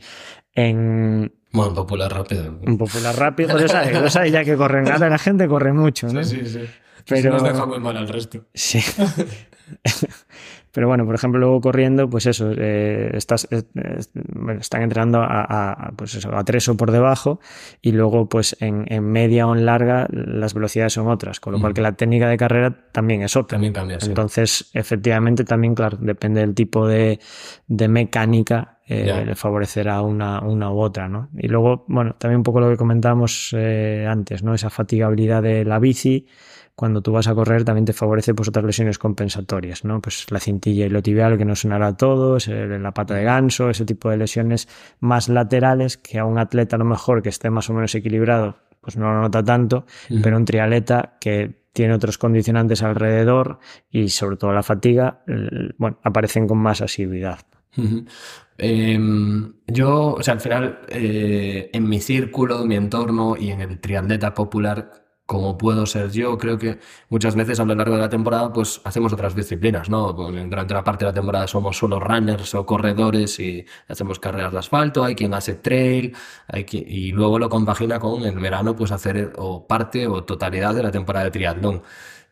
[0.53, 2.59] En, bueno, popular rápido.
[2.65, 6.23] Un popular rápido, lo sabes, lo ya que corren nada, la gente corre mucho, ¿no?
[6.23, 6.69] Sí, sí, sí.
[7.07, 8.45] Pero nos deja muy mal al resto.
[8.53, 8.79] Sí.
[10.73, 13.61] Pero bueno, por ejemplo, luego corriendo, pues eso, eh, estás, eh,
[14.59, 17.39] están entrenando a, pues eso, a tres o por debajo
[17.79, 21.61] y luego pues en, en, media o en larga las velocidades son otras, con lo
[21.61, 23.55] cual que la técnica de carrera también es otra.
[23.55, 27.19] También cambia, Entonces, efectivamente, también, claro, depende del tipo de,
[27.67, 31.29] de mecánica eh, le favorecerá una, una u otra, ¿no?
[31.37, 34.53] Y luego, bueno, también un poco lo que comentábamos eh, antes, ¿no?
[34.53, 36.27] Esa fatigabilidad de la bici,
[36.75, 40.01] cuando tú vas a correr también te favorece pues otras lesiones compensatorias, ¿no?
[40.01, 43.69] Pues la cintilla y lo tibial que no sonará a todos, la pata de ganso,
[43.69, 44.67] ese tipo de lesiones
[44.99, 48.57] más laterales que a un atleta a lo mejor que esté más o menos equilibrado,
[48.81, 49.85] pues no lo nota tanto,
[50.23, 53.59] pero un triatleta que tiene otros condicionantes alrededor
[53.89, 55.23] y sobre todo la fatiga,
[55.77, 57.39] bueno, aparecen con más asiduidad.
[58.57, 63.79] Em, yo, o sea, al final, eh, en mi círculo, mi entorno y en el
[63.79, 68.09] triatleta popular como puedo ser yo, creo que muchas veces a lo largo de la
[68.09, 70.11] temporada pues hacemos otras disciplinas, ¿no?
[70.13, 74.59] Durante una parte de la temporada somos solo runners o corredores y hacemos carreras de
[74.59, 76.15] asfalto, hay quien hace trail,
[76.47, 80.75] hay quien, y luego lo compagina con en verano pues hacer o parte o totalidad
[80.75, 81.83] de la temporada de triatlón.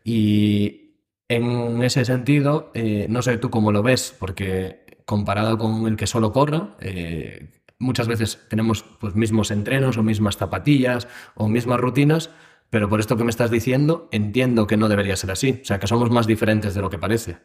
[0.03, 0.95] Y
[1.29, 6.07] en ese sentido, eh, no sé tú cómo lo ves, porque comparado con el que
[6.07, 7.49] solo corra, eh,
[7.79, 12.29] muchas veces tenemos pues mismos entrenos o mismas zapatillas o mismas rutinas,
[12.71, 15.59] pero por esto que me estás diciendo, entiendo que no debería ser así.
[15.61, 17.37] O sea, que somos más diferentes de lo que parece.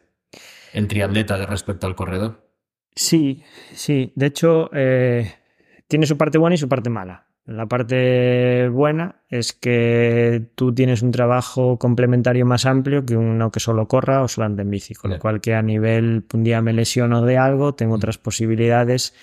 [0.73, 2.49] El triatleta de respecto al corredor.
[2.95, 4.13] Sí, sí.
[4.15, 5.33] De hecho, eh,
[5.89, 7.27] tiene su parte buena y su parte mala.
[7.43, 13.59] La parte buena es que tú tienes un trabajo complementario más amplio que uno que
[13.59, 16.61] solo corra o solo ande en bici, con lo cual que a nivel un día
[16.61, 17.97] me lesiono de algo, tengo mm.
[17.97, 19.13] otras posibilidades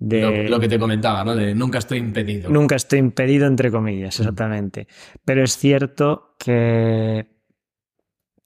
[0.00, 1.34] lo, que te comentaba, ¿no?
[1.34, 2.50] De nunca estoy impedido.
[2.50, 4.88] Nunca estoy impedido, entre comillas, exactamente.
[5.24, 7.26] Pero es cierto que,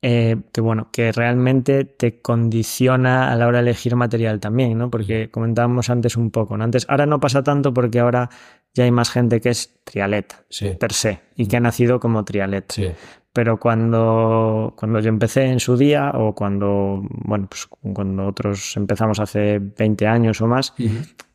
[0.03, 4.91] eh, que, bueno, que realmente te condiciona a la hora de elegir material también, ¿no?
[4.91, 6.65] Porque comentábamos antes un poco, ¿no?
[6.65, 8.29] Antes, ahora no pasa tanto porque ahora
[8.75, 10.45] ya hay más gente que es trialeta,
[10.79, 12.75] per se, y que ha nacido como trialeta.
[12.75, 12.89] Sí
[13.39, 19.21] pero cuando, cuando yo empecé en su día o cuando, bueno, pues cuando otros empezamos
[19.21, 20.75] hace 20 años o más,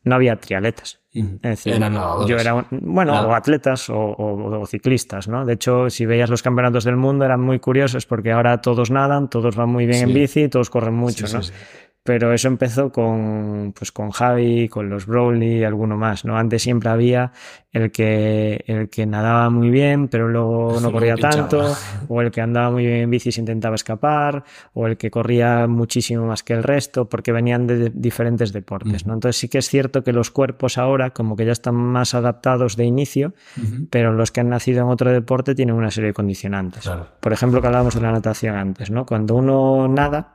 [0.03, 1.01] no había trialetas.
[1.11, 1.79] Es decir,
[2.27, 5.45] yo era, bueno, o atletas o, ciclistas, ¿no?
[5.45, 9.29] De hecho, si veías los campeonatos del mundo eran muy curiosos porque ahora todos nadan,
[9.29, 11.41] todos van muy bien en bici, todos corren mucho, ¿no?
[12.03, 16.37] Pero eso empezó con, pues con Javi, con los Broly y alguno más, ¿no?
[16.37, 17.31] Antes siempre había
[17.71, 21.73] el que, el que nadaba muy bien, pero luego no corría tanto,
[22.09, 25.09] o el que andaba muy bien en bici y se intentaba escapar, o el que
[25.09, 29.13] corría muchísimo más que el resto, porque venían de diferentes deportes, ¿no?
[29.13, 32.75] Entonces sí que es cierto que los cuerpos ahora como que ya están más adaptados
[32.75, 33.33] de inicio,
[33.89, 36.89] pero los que han nacido en otro deporte tienen una serie de condicionantes.
[37.21, 39.05] Por ejemplo, que hablábamos de la natación antes, ¿no?
[39.05, 40.33] Cuando uno nada,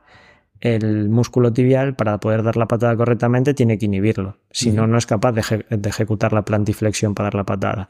[0.61, 4.37] el músculo tibial, para poder dar la patada correctamente, tiene que inhibirlo.
[4.51, 5.41] Si no, no es capaz de,
[5.87, 7.89] ejecutar la plantiflexión para dar la patada.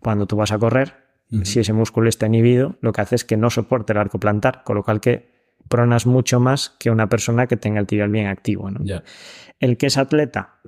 [0.00, 0.94] Cuando tú vas a correr,
[1.42, 4.62] si ese músculo está inhibido, lo que hace es que no soporte el arco plantar,
[4.64, 5.34] con lo cual que
[5.68, 8.70] pronas mucho más que una persona que tenga el tibial bien activo.
[9.58, 10.60] El que es atleta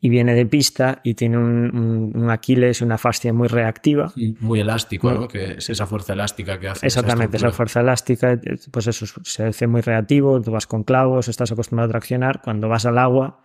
[0.00, 4.60] y viene de pista y tiene un, un- un Aquiles una fascia muy reactiva, Muy
[4.60, 5.28] elástico, ¿no?
[5.28, 6.86] Que es esa fuerza elástica que hace.
[6.86, 7.56] Exactamente, esa estructura.
[7.56, 11.92] fuerza elástica, pues eso se hace muy reactivo, tú vas con clavos, estás acostumbrado a
[11.92, 13.42] traccionar, cuando vas al agua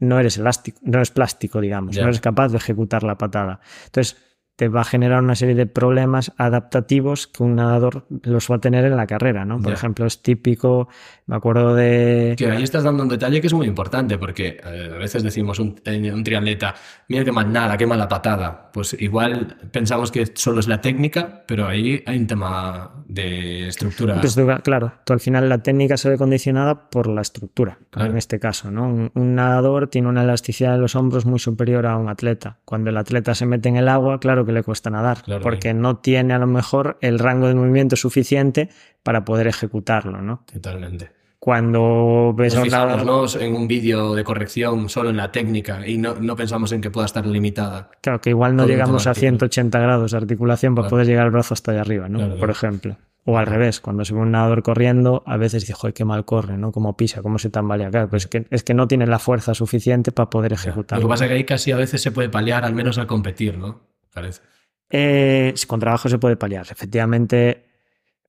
[0.00, 3.60] no eres elástico, no eres plástico, digamos, no eres capaz de ejecutar la patada.
[3.86, 4.16] Entonces
[4.58, 8.58] te va a generar una serie de problemas adaptativos que un nadador los va a
[8.58, 9.62] tener en la carrera, ¿no?
[9.62, 10.88] Por ejemplo, es típico,
[11.26, 12.34] me acuerdo de...
[12.36, 15.60] Que ahí estás dando un detalle que es muy importante, porque eh, a veces decimos
[15.60, 16.74] un, un triatleta,
[17.08, 18.72] mira qué mal nada, qué mala patada.
[18.72, 24.20] Pues igual pensamos que solo es la técnica, pero ahí hay un tema de estructura.
[24.20, 28.10] Pues, claro, tú al final la técnica se ve condicionada por la estructura, Claro.
[28.10, 28.72] en este caso.
[28.72, 28.88] ¿no?
[28.88, 32.58] Un, un nadador tiene una elasticidad de los hombros muy superior a un atleta.
[32.64, 35.72] Cuando el atleta se mete en el agua, claro que le cuesta nadar, Claro, porque
[35.74, 38.68] no tiene a lo mejor el rango de movimiento suficiente
[39.04, 40.20] para poder ejecutarlo.
[40.20, 40.42] ¿no?
[40.52, 41.12] Totalmente.
[41.40, 43.40] Cuando ves a Nos un ¿no?
[43.40, 46.90] en un vídeo de corrección solo en la técnica y no, no pensamos en que
[46.90, 47.90] pueda estar limitada.
[48.02, 49.20] claro que igual no todo llegamos a automático.
[49.48, 50.90] 180 grados de articulación para Claro.
[50.90, 52.18] poder llegar el brazo hasta allá arriba, ¿no?
[52.18, 52.96] Claro, por ejemplo.
[53.24, 56.24] O al revés, cuando se ve un nadador corriendo, a veces dice, joder, qué mal
[56.24, 56.72] corre, ¿no?
[56.72, 57.90] Cómo pisa, cómo se tambalea.
[57.90, 61.06] Claro, pues es que, es que no tiene la fuerza suficiente para poder Lo que
[61.06, 63.80] pasa es que ahí casi a veces se puede paliar, al menos al competir, ¿no?
[64.20, 64.42] Parece.
[64.90, 66.66] Eh, con trabajo se puede paliar.
[66.70, 67.68] Efectivamente,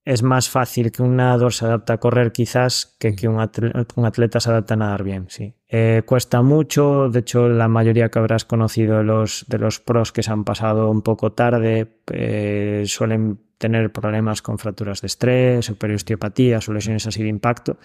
[0.05, 3.85] es más fácil que un nadador se adapte a correr quizás que que un atleta,
[3.95, 5.53] un atleta se adapte a nadar bien, sí.
[5.67, 10.11] Eh, cuesta mucho, de hecho la mayoría que habrás conocido de los, de los pros
[10.11, 15.69] que se han pasado un poco tarde eh, suelen tener problemas con fracturas de estrés
[15.69, 17.77] o periosteopatías o lesiones así de impacto.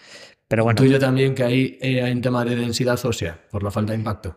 [0.48, 3.70] Pero bueno, Tuyo también que ahí eh, hay un tema de densidad ósea por la
[3.70, 4.36] falta de impacto.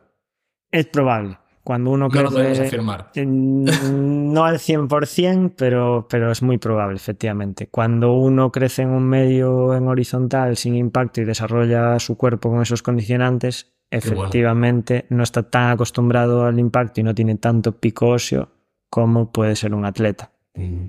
[0.71, 1.37] es probable.
[1.67, 3.11] Cuando uno No lo podemos afirmar.
[3.13, 3.65] Mm,
[4.31, 7.67] No al 100%, pero, pero es muy probable, efectivamente.
[7.67, 12.61] Cuando uno crece en un medio en horizontal sin impacto y desarrolla su cuerpo con
[12.61, 14.05] esos condicionantes, bueno.
[14.05, 18.47] efectivamente no está tan acostumbrado al impacto y no tiene tanto pico óseo
[18.89, 20.31] como puede ser un atleta.
[20.53, 20.85] Mm.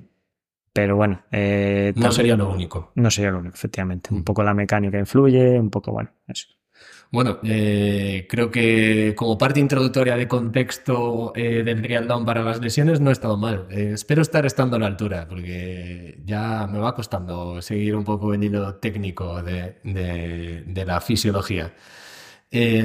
[0.71, 2.93] Pero bueno, eh, No sería lo único.
[2.95, 4.13] no sería lo único, efectivamente.
[4.13, 4.19] Mm.
[4.19, 6.47] Un poco la mecánica influye, un poco, bueno, eso.
[7.11, 13.01] Bueno, eh, creo que como parte introductoria de contexto eh, del triatlón para las lesiones
[13.01, 13.65] no he estado mal.
[13.71, 18.35] Eh, espero estar estando a la altura, porque ya me va costando seguir un poco
[18.35, 21.73] el hilo técnico de, de- de la fisiología.
[22.51, 22.83] Eh,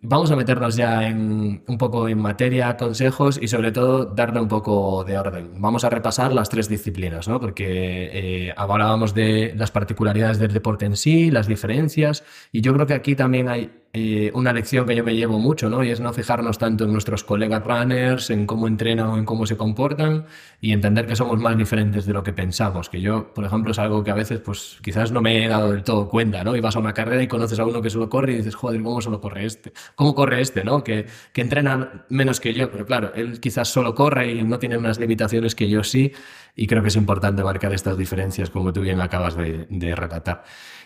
[0.00, 4.48] vamos a meternos ya en, un poco en materia, consejos y sobre todo darle un
[4.48, 5.60] poco de orden.
[5.60, 7.38] Vamos a repasar las tres disciplinas, ¿no?
[7.38, 8.10] Porque
[8.48, 12.94] eh, hablábamos de las particularidades del deporte en sí, las diferencias, y yo creo que
[12.94, 15.84] aquí también hay eh, una lección que yo me llevo mucho, ¿no?
[15.84, 19.46] Y es no fijarnos tanto en nuestros colegas runners, en cómo entrenan o en cómo
[19.46, 20.24] se comportan,
[20.62, 22.88] y entender que somos más diferentes de lo que pensamos.
[22.88, 25.72] Que yo, por ejemplo, es algo que a veces, pues quizás no me he dado
[25.72, 26.56] del todo cuenta, ¿no?
[26.56, 28.82] Y vas a una carrera y conoces a uno que solo corre y dices, joder,
[28.82, 29.74] ¿cómo solo corre este?
[29.94, 30.82] ¿Cómo corre este, no?
[30.82, 34.78] Que, que entrena menos que yo, pero claro, él quizás solo corre y no tiene
[34.78, 36.12] unas limitaciones que yo sí,
[36.56, 40.44] y creo que es importante marcar estas diferencias, como tú bien acabas de, de relatar.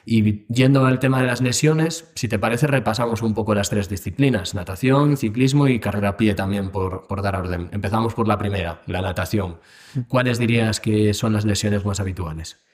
[0.09, 3.89] Y yendo al tema de las lesiones, si te parece, repasamos un poco las tres
[3.89, 7.69] disciplinas, natación, ciclismo y carrera a pie también, por, por dar orden.
[7.73, 9.59] Empezamos por la primera, la natación.
[10.07, 12.65] ¿Cuáles dirías que son las lesiones más habituales?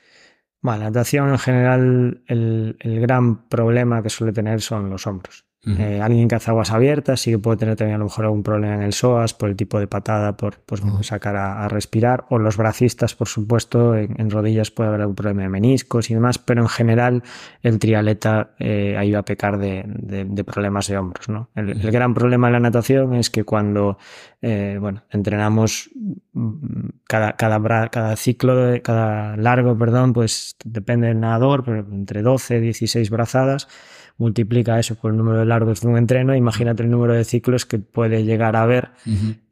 [0.61, 5.47] Bueno, la natación en general, el, el gran problema que suele tener son los hombros.
[5.65, 8.43] Eh, alguien que hace aguas abiertas sí que puede tener también a lo mejor algún
[8.43, 11.69] problema en el psoas por el tipo de patada, por pues, bueno, sacar a, a
[11.69, 12.25] respirar.
[12.31, 16.15] O los bracistas, por supuesto, en, en rodillas puede haber algún problema de meniscos y
[16.15, 17.23] demás, pero en general
[17.63, 21.29] el triatleta eh, ahí va a pecar de, de- de problemas de hombros.
[21.29, 21.49] ¿no?
[21.55, 23.99] El, el gran problema de la natación es que cuando
[24.41, 25.91] eh, bueno, entrenamos
[26.33, 32.23] mm, cada, cada, cada ciclo, de, cada largo, perdón, pues depende del nadador, pero entre
[32.23, 33.69] 12 y 16 brazadas
[34.23, 37.67] multiplica eso por el número de largos de un entreno, imagínate el número de ciclos
[37.67, 38.91] que puede llegar a haber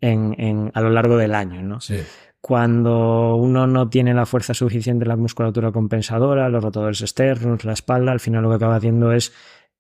[0.00, 1.62] en, en- a lo largo del año.
[1.62, 1.80] ¿no?
[1.80, 1.96] Sí.
[2.40, 7.74] Cuando uno no tiene la fuerza suficiente en la musculatura compensadora, los rotadores externos, la
[7.74, 9.33] espalda, al final lo que acaba haciendo es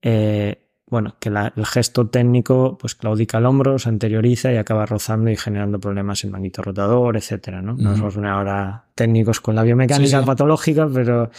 [0.02, 4.86] eh, bueno, que la- el gesto técnico pues claudica el hombro, se anterioriza y acaba
[4.86, 7.74] rozando y generando problemas en manguito rotador, etcétera, ¿no?
[7.76, 8.00] No nos Ujú.
[8.00, 10.26] vamos a poner ahora técnicos con la biomecánica Sí, sí.
[10.26, 11.30] patológica, pero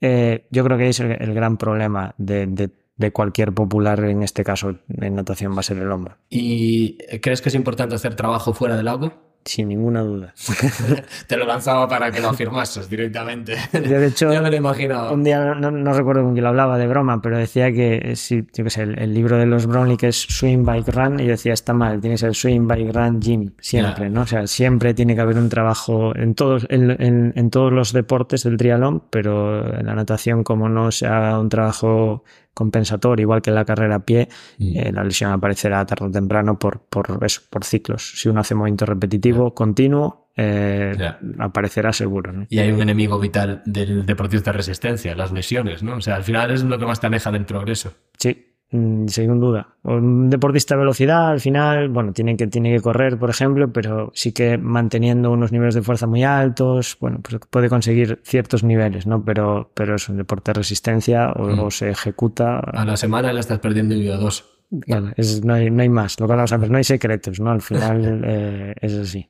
[0.00, 2.70] eh, yo creo que es el, el gran problema de, de-
[3.00, 6.16] de cualquier popular, en este caso en natación, va a ser el hombro.
[6.28, 9.14] ¿Y crees que es importante hacer trabajo fuera del agua?
[9.44, 10.34] sin ninguna duda.
[11.26, 13.56] Te lo lanzaba para que lo afirmases directamente.
[13.72, 15.12] Yo, de hecho, ya me lo imaginaba.
[15.12, 18.44] Un día, no, no, recuerdo con quién lo hablaba de broma, pero decía que, si,
[18.52, 21.24] yo qué sé, el, el, libro de los Brownlee que es Swim, Bike, Run, y
[21.24, 24.10] yo decía, está mal, tiene que ser Swim, Bike, Run, Gym, siempre, yeah.
[24.10, 24.22] ¿no?
[24.22, 27.92] O sea, siempre tiene que haber un trabajo en todos, en, en, en todos los
[27.92, 33.42] deportes del triatlón, pero en la natación, como no se haga un trabajo compensatorio, igual
[33.42, 34.76] que en la carrera a pie, mm.
[34.76, 38.12] eh, la lesión aparecerá tarde o temprano por, por, eso, por ciclos.
[38.16, 39.54] Si uno hace movimiento repetitivo, yeah.
[39.54, 41.18] continuo, eh, yeah.
[41.38, 42.32] aparecerá seguro.
[42.32, 42.46] ¿no?
[42.48, 45.96] Y hay un enemigo vital del deportista de resistencia, las lesiones, ¿no?
[45.96, 47.92] O sea, al final es lo que más te aleja del progreso.
[48.18, 49.74] Sí, sin duda.
[49.82, 54.12] Un deportista de velocidad, al final, bueno, tiene que, tiene que correr, por ejemplo, pero
[54.14, 59.06] sí que manteniendo unos niveles de fuerza muy altos, bueno, pues puede conseguir ciertos niveles,
[59.06, 59.24] ¿no?
[59.24, 61.58] Pero, pero es un deporte de resistencia o, mm.
[61.58, 62.60] o se ejecuta.
[62.60, 64.44] A la semana le estás perdiendo el dos.
[64.82, 67.50] Claro, es, no, hay, no hay más, lo que hablamos no hay secretos, ¿no?
[67.50, 69.28] Al final eh, es así.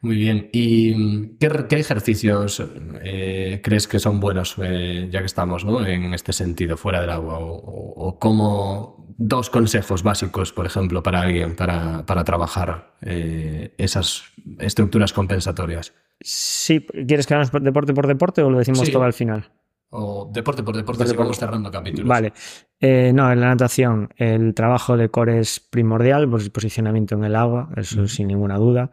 [0.00, 0.48] Muy bien.
[0.52, 2.62] ¿Y qué, qué ejercicios
[3.02, 5.84] eh, crees que son buenos, eh, ya que estamos ¿no?
[5.84, 7.38] en este sentido, fuera del agua?
[7.38, 13.74] O, o, o como dos consejos básicos, por ejemplo, para alguien, para, para trabajar eh,
[13.78, 14.22] esas
[14.60, 15.92] estructuras compensatorias.
[16.20, 18.92] Sí, ¿quieres que hagamos deporte por deporte o lo decimos Sí.
[18.92, 19.50] todo al final?
[19.90, 22.06] O deporte por deporte, así vamos cerrando capítulos.
[22.06, 22.32] Vale.
[22.80, 27.24] Eh, no, en la natación el trabajo de core es primordial, por el posicionamiento en
[27.24, 28.90] el agua, eso sin ninguna duda.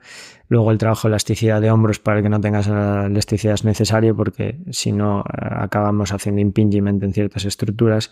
[0.48, 4.16] Luego el trabajo de elasticidad de hombros para que no tengas la elasticidad es necesario
[4.16, 8.12] porque si no eh, acabamos haciendo impingement en ciertas estructuras.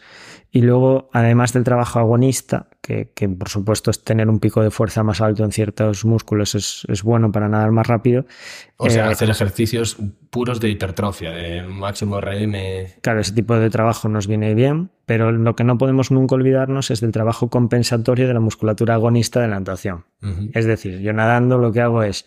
[0.52, 4.72] Y luego, además del trabajo agonista, que, que por supuesto es tener un pico de
[4.72, 8.26] fuerza más alto en ciertos músculos, es, es bueno para nadar más rápido.
[8.78, 9.98] O sea, Eh, hacer ejercicios
[10.30, 12.56] puros de hipertrofia, de máximo RM.
[13.02, 16.92] Claro, ese tipo de trabajo nos viene bien, pero lo que no podemos nunca olvidarnos
[16.92, 20.06] es del trabajo compensatorio de la musculatura agonista de la natación.
[20.54, 22.26] Es decir, yo nadando lo que hago es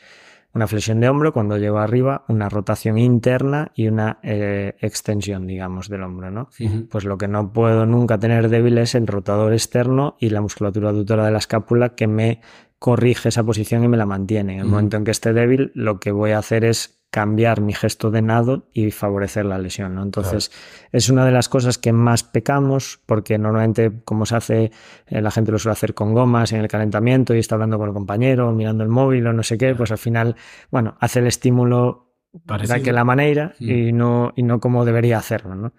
[0.56, 5.88] una flexión de hombro cuando llego arriba, una rotación interna y una eh, extensión, digamos,
[5.88, 6.48] del hombro, ¿no?
[6.90, 10.90] Pues lo que no puedo nunca tener débil es el rotador externo y la musculatura
[10.90, 12.40] aductora de la escápula que me
[12.78, 14.54] corrige esa posición y me la mantiene.
[14.54, 17.72] En el momento en que esté débil, lo que voy a hacer es cambiar mi
[17.72, 20.02] gesto de nado y favorecer la lesión, ¿no?
[20.02, 20.52] Entonces,
[20.92, 24.70] es una de las cosas que más pecamos porque normalmente como se hace,
[25.06, 27.88] eh, la gente lo suele hacer con gomas en el calentamiento y está hablando con
[27.88, 30.36] el compañero, mirando el móvil o no sé qué, pues al final,
[30.70, 33.70] bueno, hace el estímulo de aquella manera Mm.
[33.70, 35.72] y no, y no como debería hacerlo, ¿no?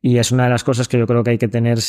[0.00, 1.80] Y es una de las cosas que yo creo que hay que tener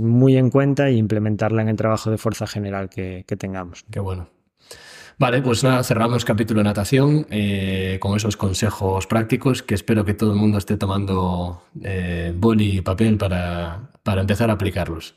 [0.00, 3.84] muy en cuenta e implementarla en el trabajo de fuerza general que, que tengamos.
[3.88, 4.30] Qué bueno.
[5.18, 10.14] Vale, pues nada, cerramos capítulo de natación eh, con esos consejos prácticos que espero que
[10.14, 15.14] todo el mundo esté tomando eh, boli y papel para, para empezar a aplicarlos.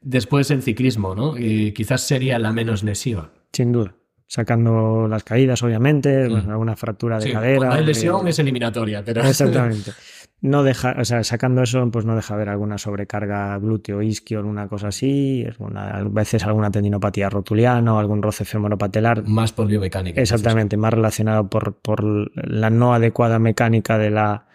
[0.00, 1.36] Después el ciclismo, ¿no?
[1.36, 3.30] Y quizás sería la menos lesiva.
[3.52, 3.94] Sin duda.
[4.28, 6.50] Sacando las caídas, obviamente, Mm.
[6.50, 7.72] alguna fractura de Sí, cadera.
[7.74, 9.22] hay de- lesión es eliminatoria, pero...
[9.22, 9.92] Exactamente.
[10.42, 14.68] No deja, o sea, sacando eso, pues no deja ver alguna sobrecarga glúteo, isquio, alguna
[14.68, 19.22] cosa así, alguna, a veces alguna tendinopatía rotuliana o algún roce femoropatelar.
[19.26, 20.20] Más por biomecánica.
[20.20, 24.46] Exactamente, más relacionado por, por la no adecuada mecánica de la,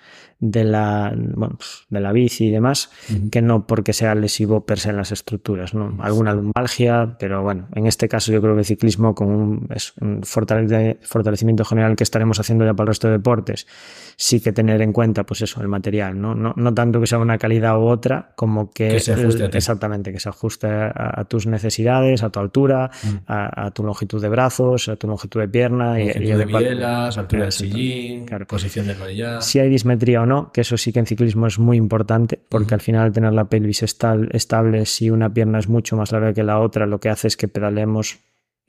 [0.44, 3.30] de la, bueno, pues, de la bici y demás, Ujú.
[3.30, 5.96] que no porque sea lesivo per se en las estructuras, ¿no?
[6.02, 9.94] Alguna lumbalgia, pero bueno, en este caso yo creo que el ciclismo con un, es
[10.02, 13.68] un fortalece- fortalecimiento general que estaremos haciendo ya para el resto de deportes,
[14.18, 16.34] sí que tener en cuenta, pues eso, el material, ¿no?
[16.34, 20.12] No, no tanto que sea una calidad u otra, como que, Que se ajuste exactamente,
[20.12, 23.16] que se ajuste a, a tus necesidades, a tu altura, Mm.
[23.28, 26.46] a, a tu longitud de brazos, a tu longitud de pierna y, y Longitud de
[26.46, 28.48] bielas, altura del sillín, Claro.
[28.48, 29.42] posición del manillar.
[29.44, 32.74] Si hay dismetría o no, que eso sí que en ciclismo es muy importante, porque
[32.74, 36.44] al final al tener la pelvis estable, si una pierna es mucho más larga que
[36.44, 38.20] la otra, lo que hace es que pedalemos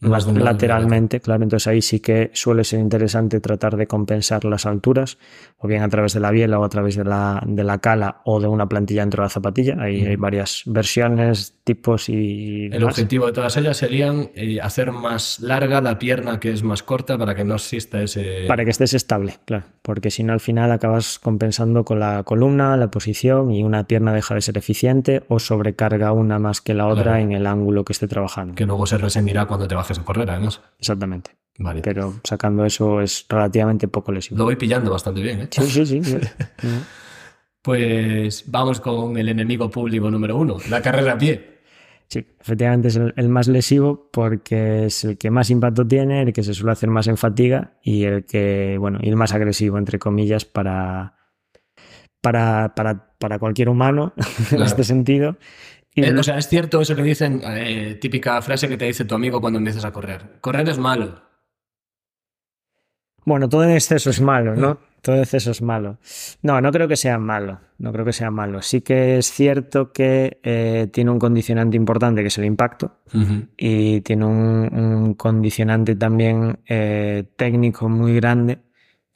[0.03, 5.17] Más lateralmente, claro, entonces ahí sí que suele ser interesante tratar de compensar las alturas,
[5.59, 8.21] o bien a través de la biela o a través de la, de la cala
[8.25, 9.77] o de una plantilla dentro de la zapatilla.
[9.81, 10.11] Ahí Ujú.
[10.11, 12.65] hay varias versiones, tipos y...
[12.67, 12.95] El demás.
[12.95, 17.17] objetivo de todas ellas serían eh, hacer más larga la pierna que es más corta
[17.17, 18.45] para que no exista ese...
[18.49, 22.77] Para que estés estable, claro, porque si no al final acabas compensando con la columna,
[22.77, 26.87] la posición y una pierna deja de ser eficiente o sobrecarga una más que la
[26.89, 27.19] otra Claro.
[27.19, 28.55] en el ángulo que esté trabajando.
[28.55, 30.61] Que luego se resentirá cuando te bajes a correr, además.
[30.79, 31.33] Exactamente.
[31.59, 31.83] Vale.
[31.83, 34.39] Pero sacando eso es relativamente poco lesivo.
[34.39, 35.49] Lo voy pillando bastante bien, ¿eh?
[35.51, 36.03] Sí, sí, sí.
[36.05, 36.21] sí.
[37.61, 41.53] Pues vamos con el enemigo público número uno, la carrera a pie.
[42.09, 46.33] Sí, efectivamente es el, el más lesivo porque es el que más impacto tiene, el
[46.33, 49.79] que se suele hacer más en fatiga y el que, bueno, y el más agresivo,
[49.79, 51.15] entre comillas, para,
[52.21, 54.13] para, para, para cualquier humano
[54.51, 55.37] en este sentido.
[55.95, 59.15] Eh, o sea, es cierto eso que dicen, eh, típica frase que te dice tu
[59.15, 60.39] amigo cuando empiezas a correr.
[60.41, 61.21] Correr es malo.
[63.25, 64.79] Bueno, todo en exceso es malo, ¿no?
[65.01, 65.99] Todo en exceso es malo.
[66.43, 67.61] No, no creo que sea malo.
[67.79, 68.63] No creo que sea malo.
[68.63, 72.99] Sí que es cierto que eh, tiene un condicionante importante que es el impacto
[73.57, 78.59] y tiene un, un condicionante también eh, técnico muy grande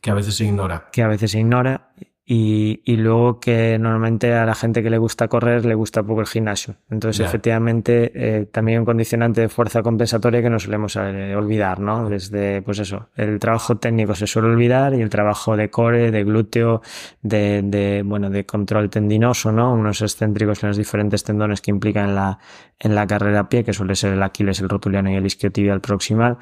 [0.00, 0.88] Que a veces se ignora.
[0.92, 1.90] que a veces se ignora
[2.28, 6.22] y, y luego que normalmente a la gente que le gusta correr le gusta poco
[6.22, 6.74] el gimnasio.
[6.90, 12.08] Entonces, efectivamente, eh, también un condicionante de fuerza compensatoria que no solemos eh, olvidar, ¿no?
[12.08, 16.24] Desde, pues eso, el trabajo técnico se suele olvidar y el trabajo de core, de
[16.24, 16.82] glúteo,
[17.22, 19.72] de, de, bueno, de control tendinoso, ¿no?
[19.72, 22.40] Unos excéntricos en los diferentes tendones que implican la,
[22.80, 25.80] en la carrera a pie, que suele ser el aquiles, el rotuliano y el isquiotibial
[25.80, 26.38] proximal,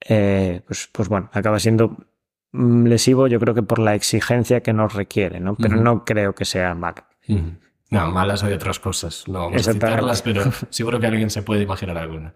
[0.00, 1.96] eh, pues, pues bueno, acaba siendo
[2.52, 5.54] lesivo, yo creo que por la exigencia que nos requiere, ¿no?
[5.56, 5.84] Pero Ujú.
[5.84, 7.04] no creo que sea malo.
[7.28, 7.52] Ujú.
[7.90, 9.26] No, malas hay otras cosas.
[9.28, 12.34] No vamos a citarlas, pero seguro que alguien se puede imaginar alguna.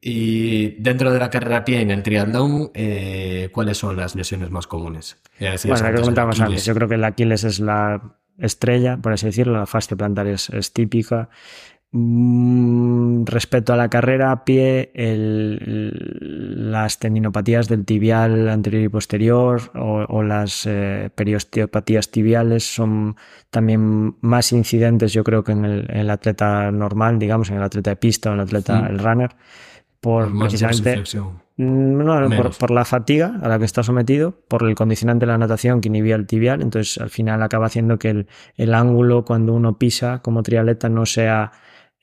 [0.00, 4.50] Y dentro de la carrera a pie en el triatlón, eh, ¿cuáles son las lesiones
[4.50, 5.20] más comunes?
[5.40, 8.00] Bueno, lo que comentábamos antes, yo creo que el Aquiles es la
[8.38, 11.30] estrella, por así decirlo, la fascia plantar es, es típica.
[11.92, 19.60] Mm, respecto a la carrera a pie, el- las tendinopatías del tibial anterior y posterior
[19.74, 23.16] o, o las eh, periosteopatías tibiales son
[23.50, 27.62] también más incidentes, yo creo, que en el, en el atleta normal, digamos, en el
[27.62, 29.30] atleta de pista o en el atleta, el runner,
[30.00, 31.46] por Más precisamente dorsiflexión.
[31.56, 35.38] Mm, No, por, la fatiga a la que está sometido, por el condicionante de la
[35.38, 38.26] natación que inhibía el tibial, entonces al final acaba haciendo que el,
[38.56, 41.52] el ángulo cuando uno pisa como triatleta no sea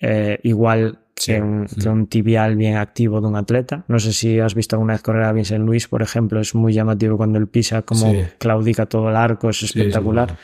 [0.04, 1.32] eh, igual Sí.
[1.34, 3.86] que, un, que un tibial bien activo de un atleta.
[3.88, 6.74] No sé si has visto alguna vez correr a Vincent Luis, por ejemplo, es muy
[6.74, 8.24] llamativo cuando él pisa, como Sí.
[8.40, 10.36] claudica todo el arco, es espectacular.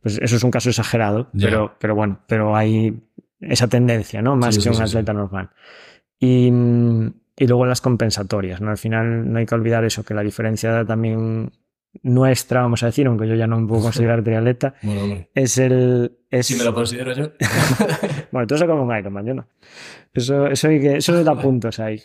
[0.00, 1.48] Pues eso es un caso exagerado, Ya.
[1.48, 3.02] pero, pero bueno, pero hay
[3.38, 4.34] esa tendencia, ¿no?
[4.34, 5.50] Más que un atleta normal.
[6.18, 8.70] Y, mm, y luego las compensatorias, ¿no?
[8.70, 11.52] Al final no hay que olvidar eso, que la diferencia también
[12.02, 16.12] nuestra, vamos a decir, aunque yo ya no me puedo considerar triatleta, Bueno, es el...
[16.30, 17.30] Es, si me lo considero yo.
[18.32, 19.46] Bueno, tú eso como un Ironman, yo no.
[20.12, 22.02] Eso, eso, hay que, eso da puntos ahí.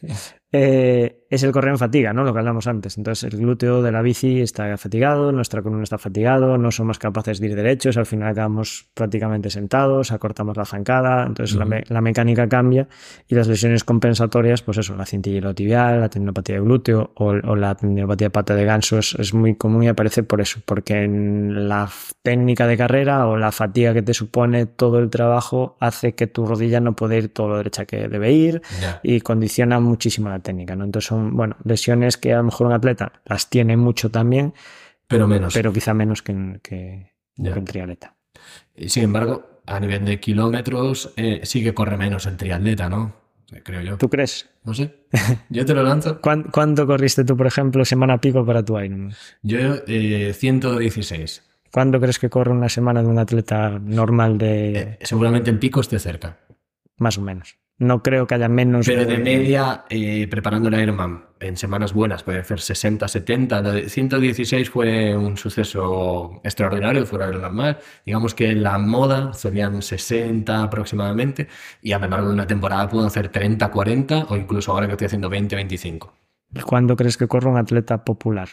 [0.52, 2.24] Eh, es el correr en fatiga, ¿no?
[2.24, 2.98] Lo que hablamos antes.
[2.98, 7.40] Entonces, el glúteo de la bici está fatigado, nuestra columna está fatigado, no somos capaces
[7.40, 11.70] de ir derechos, al final acabamos prácticamente sentados, acortamos la zancada, entonces la, Ujú.
[11.70, 12.88] me- la mecánica cambia
[13.28, 17.56] y las lesiones compensatorias, pues eso, la cintilla tibial, la tendinopatía de glúteo o, o
[17.56, 21.04] la tendinopatía de pata de ganso es, es muy común y aparece por eso, porque
[21.04, 21.88] en la
[22.24, 26.48] técnica de carrera o la fatiga que te supone todo el trabajo hace que tu
[26.48, 28.64] rodilla no pueda ir todo lo derecha que debe ir
[29.04, 30.84] y condiciona muchísimo la técnica, ¿no?
[30.86, 34.54] Entonces son, bueno, lesiones que a lo mejor un atleta las tiene mucho también,
[35.08, 35.54] Pero menos.
[35.54, 37.12] pero quizá menos que, en- que,
[37.66, 38.16] triatleta.
[38.76, 43.16] Y Sin embargo, a nivel de kilómetros, eh, sí que corre menos el triatleta, ¿no?
[43.64, 43.98] Creo yo.
[43.98, 44.48] ¿Tú crees?
[44.64, 45.06] No sé.
[45.50, 46.20] Yo te lo lanzo.
[46.22, 49.14] ¿Cuán- ¿Cuánto corriste tú, por ejemplo, semana pico para tu Ironman?
[49.42, 51.44] Yo, eh, 116.
[51.72, 55.82] ¿Cuándo crees que corre una semana de un atleta normal de Eh, seguramente en pico
[55.82, 56.38] esté cerca.
[56.98, 57.58] más o menos?
[57.80, 58.86] No creo que haya menos.
[58.86, 63.62] Pero de media, eh, preparando el Ironman en semanas buenas, puede hacer 60, 70.
[63.62, 67.80] La de 116 fue un suceso extraordinario, fuera de lo normal.
[68.06, 71.48] Digamos que la moda serían 60 aproximadamente,
[71.82, 74.94] y a lo largo de una temporada puedo hacer 30, 40, o incluso ahora que
[74.94, 76.14] estoy haciendo 20, 25.
[76.66, 78.50] ¿Cuándo crees que corre un atleta popular?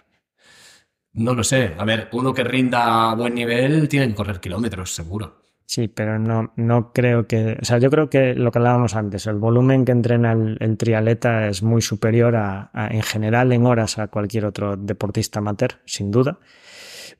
[1.14, 1.74] No lo sé.
[1.77, 5.45] A ver, uno que rinda a buen nivel tiene que correr kilómetros, seguro.
[5.69, 7.59] Sí, pero no, no creo que.
[7.61, 10.77] O sea, yo creo que lo que hablábamos antes, el volumen que entrena el, el
[10.77, 15.73] triatleta es muy superior a, a, en general en horas a cualquier otro deportista amateur,
[15.85, 16.39] sin duda.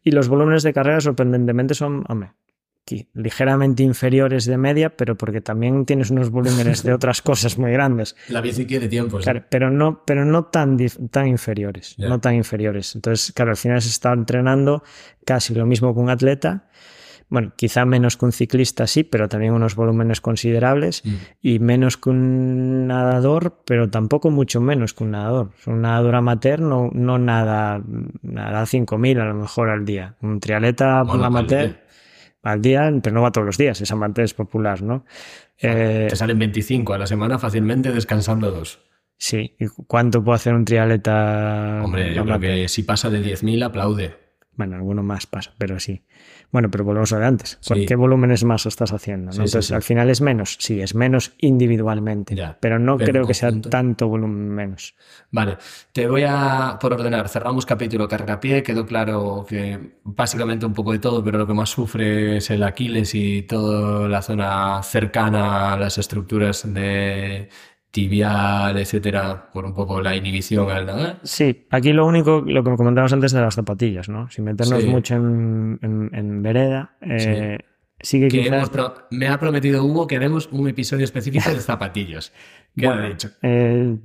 [0.05, 2.31] Y los volúmenes de carrera, sorprendentemente, son, hombre,
[3.15, 8.15] ligeramente inferiores de media, pero porque también tienes unos volúmenes de otras cosas muy grandes.
[8.29, 9.19] La bici quiere tiempo.
[9.19, 9.25] sí.
[9.25, 10.79] Claro, pero no, pero no tan,
[11.11, 12.09] tan inferiores, Ya.
[12.09, 12.95] no tan inferiores.
[12.95, 14.85] Entonces, claro, al final se está entrenando
[15.25, 16.69] casi lo mismo que un atleta.
[17.29, 21.15] Bueno, quizá menos que un ciclista, sí, pero también unos volúmenes considerables Mm.
[21.43, 25.51] y menos que un nadador, pero tampoco mucho menos que un nadador.
[25.67, 27.83] Un nadador amateur no, no nada,
[28.23, 30.15] nada 5.000 a lo mejor al día.
[30.23, 31.83] Un triatleta Bueno, amateur al día.
[32.45, 35.05] al día, pero no va todos los días, es amateur, es popular, ¿no?
[35.61, 38.79] Eh, Te salen 25 a la semana fácilmente descansando dos.
[39.19, 41.81] Sí, ¿y cuánto puede hacer un triatleta?
[41.83, 44.15] Hombre, yo creo que si pasa de 10.000 aplaude.
[44.53, 46.03] Bueno, alguno más pasa, pero sí.
[46.53, 47.59] Bueno, pero volvemos a de antes.
[47.67, 47.87] ¿Por Sí.
[47.87, 49.27] qué volúmenes más estás haciendo?
[49.27, 49.33] ¿no?
[49.33, 49.75] Sí, sí, Entonces, sí.
[49.75, 50.57] al final es menos.
[50.61, 52.35] Sí, es menos individualmente.
[52.35, 54.95] Ya, pero no pero creo que sea tanto volumen menos.
[55.31, 55.59] Vale,
[55.93, 60.93] te voy a, por ordenar, cerramos capítulo carrera pie, quedó claro que básicamente un poco
[60.93, 65.73] de todo, pero lo que más sufre es el Aquiles y toda la zona cercana
[65.75, 67.49] a las estructuras de
[68.01, 71.19] tibial, etcétera, por un poco la inhibición al nadar.
[71.23, 74.29] Sí, aquí lo único, lo que comentábamos antes de las zapatillas, ¿no?
[74.31, 74.89] Sin meternos Sí.
[74.89, 77.59] mucho en, en- en vereda, eh,
[78.01, 78.21] sí.
[78.21, 78.53] que Que quizás...
[78.57, 82.33] hemos pro- me ha prometido Hugo que haremos un episodio específico de zapatillos.
[82.77, 83.31] ¿Qué Bueno, ha dicho?
[83.43, 83.97] eh,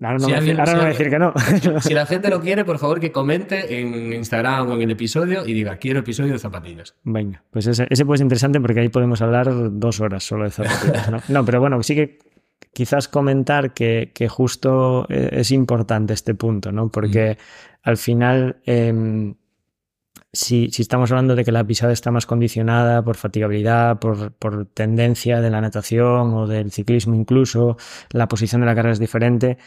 [0.00, 1.70] ahora no, Si voy a alguien- decir- ahora si no voy a alguien- decir que
[1.70, 1.80] no.
[1.82, 5.46] Si la gente lo quiere, por favor que comente en Instagram o en el episodio
[5.46, 6.94] y diga, quiero episodio de zapatillos.
[7.04, 10.50] Venga, pues ese, ese puede ser interesante porque ahí podemos hablar dos horas solo de
[10.50, 11.18] zapatillas, ¿no?
[11.28, 12.18] No, pero bueno, sí que
[12.78, 16.90] quizás comentar que, que justo eh, es importante este punto, ¿no?
[16.90, 17.36] Porque
[17.82, 19.34] al final, em,
[20.32, 24.66] si, si estamos hablando de que la pisada está más condicionada por fatigabilidad, por, por
[24.66, 27.76] tendencia de la natación o del ciclismo incluso,
[28.12, 29.58] la posición de la carrera es diferente,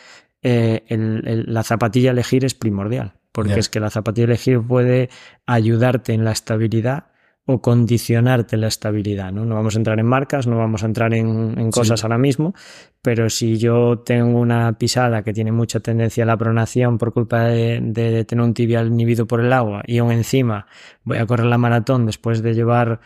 [0.42, 5.10] eh, el- el- la zapatilla elegir es primordial, porque es que la zapatilla elegir puede
[5.46, 7.08] ayudarte en la estabilidad
[7.48, 9.32] o condicionarte la estabilidad.
[9.32, 9.46] ¿no?
[9.46, 12.06] no vamos a entrar en marcas, no vamos a entrar en, en cosas Sí.
[12.06, 12.54] ahora mismo,
[13.02, 17.46] pero si yo tengo una pisada que tiene mucha tendencia a la pronación por culpa
[17.46, 20.68] de, de tener un tibial inhibido por el agua y aún encima
[21.04, 23.00] voy a correr la maratón después de llevar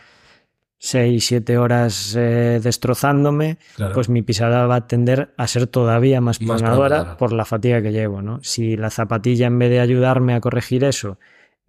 [0.78, 3.94] 6, 7 horas eh, destrozándome, Claro.
[3.94, 7.16] pues mi pisada va a tender a ser todavía más Más pronadora pronadora.
[7.16, 8.20] por la fatiga que llevo.
[8.20, 8.38] ¿no?
[8.42, 11.18] Si la zapatilla en vez de ayudarme a corregir eso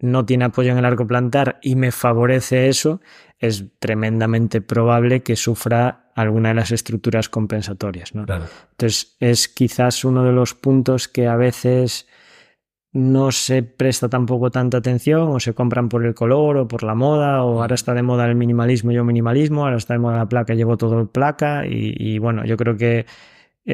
[0.00, 3.00] no tiene apoyo en el arco plantar y me favorece eso,
[3.38, 8.14] es tremendamente probable que sufra alguna de las estructuras compensatorias.
[8.14, 8.24] ¿no?
[8.26, 8.46] Claro.
[8.72, 12.06] Entonces es quizás uno de los puntos que a veces
[12.92, 16.94] no se presta tampoco tanta atención o se compran por el color o por la
[16.94, 20.28] moda o ahora está de moda el minimalismo, yo minimalismo, ahora está de moda la
[20.28, 23.06] placa, llevo todo placa y, y bueno, yo creo que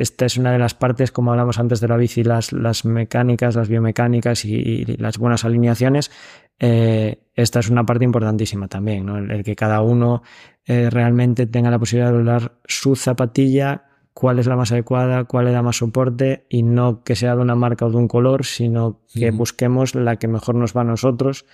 [0.00, 3.54] esta es una de las partes, como hablamos antes de la bici, las, las mecánicas,
[3.54, 6.10] las biomecánicas y, y las buenas alineaciones,
[6.58, 9.18] eh, esta es una parte importantísima también, ¿no?
[9.18, 10.22] el, el que cada uno
[10.66, 15.46] eh, realmente tenga la posibilidad de doblar su zapatilla, cuál es la más adecuada, cuál
[15.46, 18.44] le da más soporte y no que sea de una marca o de un color,
[18.44, 21.44] sino que busquemos la que mejor nos va a nosotros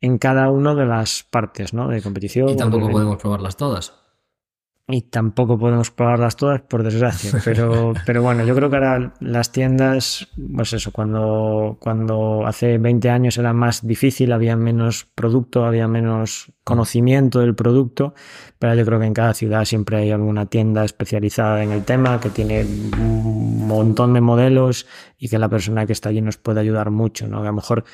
[0.00, 1.88] en cada una de las partes, ¿no?
[1.88, 2.48] De competición.
[2.48, 3.92] Y tampoco de- podemos probarlas todas.
[4.90, 7.38] Y tampoco podemos probarlas todas, por desgracia.
[7.44, 13.10] Pero, pero bueno, yo creo que ahora las tiendas, pues eso, cuando, cuando hace 20
[13.10, 18.14] años era más difícil, había menos producto, había menos conocimiento del producto,
[18.58, 22.20] pero yo creo que en cada ciudad siempre hay alguna tienda especializada en el tema
[22.20, 24.86] que tiene un montón de modelos
[25.18, 27.40] y que la persona que está allí nos puede ayudar mucho, ¿no?
[27.40, 27.84] Que a lo mejor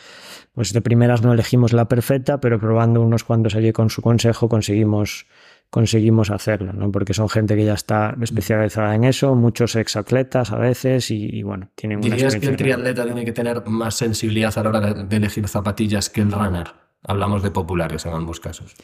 [0.54, 4.48] pues de primeras no elegimos la perfecta, pero probando unos cuantos allí con su consejo
[4.48, 5.26] conseguimos
[5.74, 6.92] conseguimos hacerlo, ¿no?
[6.92, 11.42] Porque son gente que ya está especializada en eso, muchos exatletas a veces y, y
[11.42, 14.80] bueno, tienen una ¿Dirías que el triatleta tiene que tener más sensibilidad a la hora
[14.80, 16.68] de, de elegir zapatillas que el runner?
[17.02, 18.76] Hablamos de populares en ambos casos.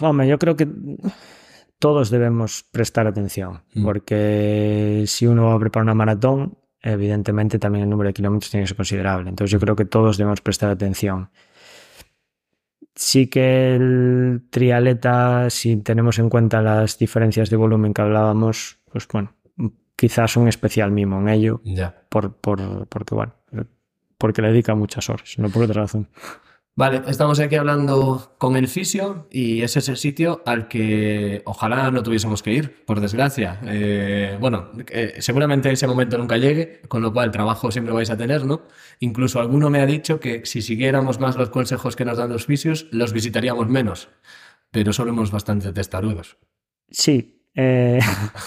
[0.00, 0.66] Hombre, yo creo que
[1.78, 3.84] todos debemos prestar atención, Mm.
[3.84, 8.64] porque si uno va a preparar una maratón, evidentemente también el número de kilómetros tiene
[8.64, 9.28] que ser considerable.
[9.28, 11.28] Entonces yo creo que todos debemos prestar atención.
[12.96, 19.06] Sí que el trialeta, si tenemos en cuenta las diferencias de volumen que hablábamos, pues
[19.08, 19.34] bueno,
[19.94, 21.94] quizás un especial mimo en ello, Ya.
[22.08, 23.34] por, por, porque bueno,
[24.18, 26.08] porque le dedica muchas horas, no por otra razón.
[26.78, 31.90] Vale, estamos aquí hablando con el fisio y ese es el sitio al que ojalá
[31.90, 33.58] no tuviésemos que ir, por desgracia.
[33.64, 38.18] Eh, bueno, eh, seguramente ese momento nunca llegue, con lo cual trabajo siempre vais a
[38.18, 38.66] tener, ¿no?
[39.00, 42.44] Incluso alguno me ha dicho que si siguiéramos más los consejos que nos dan los
[42.44, 44.10] fisios, los visitaríamos menos,
[44.70, 46.36] pero somos bastante testarudos.
[46.90, 47.40] Sí.
[47.54, 48.00] eh,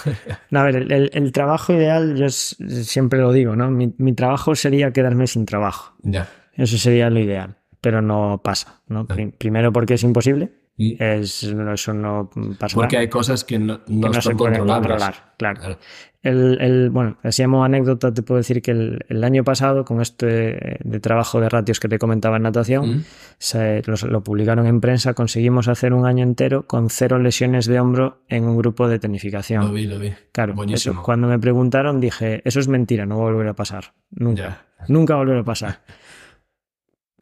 [0.50, 3.72] no, a ver, el, el- el trabajo ideal, yo siempre lo digo, ¿no?
[3.72, 5.96] Mi, mi trabajo sería quedarme sin trabajo.
[6.02, 6.28] Ya.
[6.54, 9.06] Eso sería lo ideal, pero no pasa, ¿no?
[9.06, 12.74] Pri- primero porque es imposible, Y- es, eso no pasa.
[12.74, 14.88] Porque hay cosas que no, que no se pueden controlables.
[14.88, 15.60] controlar, claro.
[15.60, 15.78] Claro.
[16.22, 20.02] El, el- bueno, así como anécdota, te puedo decir que el, el año pasado, con
[20.02, 23.04] este de trabajo de ratios que te comentaba en natación, Mm.
[23.38, 27.80] se- los- lo publicaron en prensa, conseguimos hacer un año entero con cero lesiones de
[27.80, 29.66] hombro en un grupo de tenificación.
[29.66, 30.12] Lo vi, lo vi.
[30.32, 30.92] Claro, Buenísimo.
[30.96, 33.94] eso, cuando me preguntaron dije, eso es mentira, no va a volver a pasar.
[34.10, 34.42] Nunca.
[34.42, 34.66] Ya.
[34.88, 35.80] Nunca va a volver a pasar.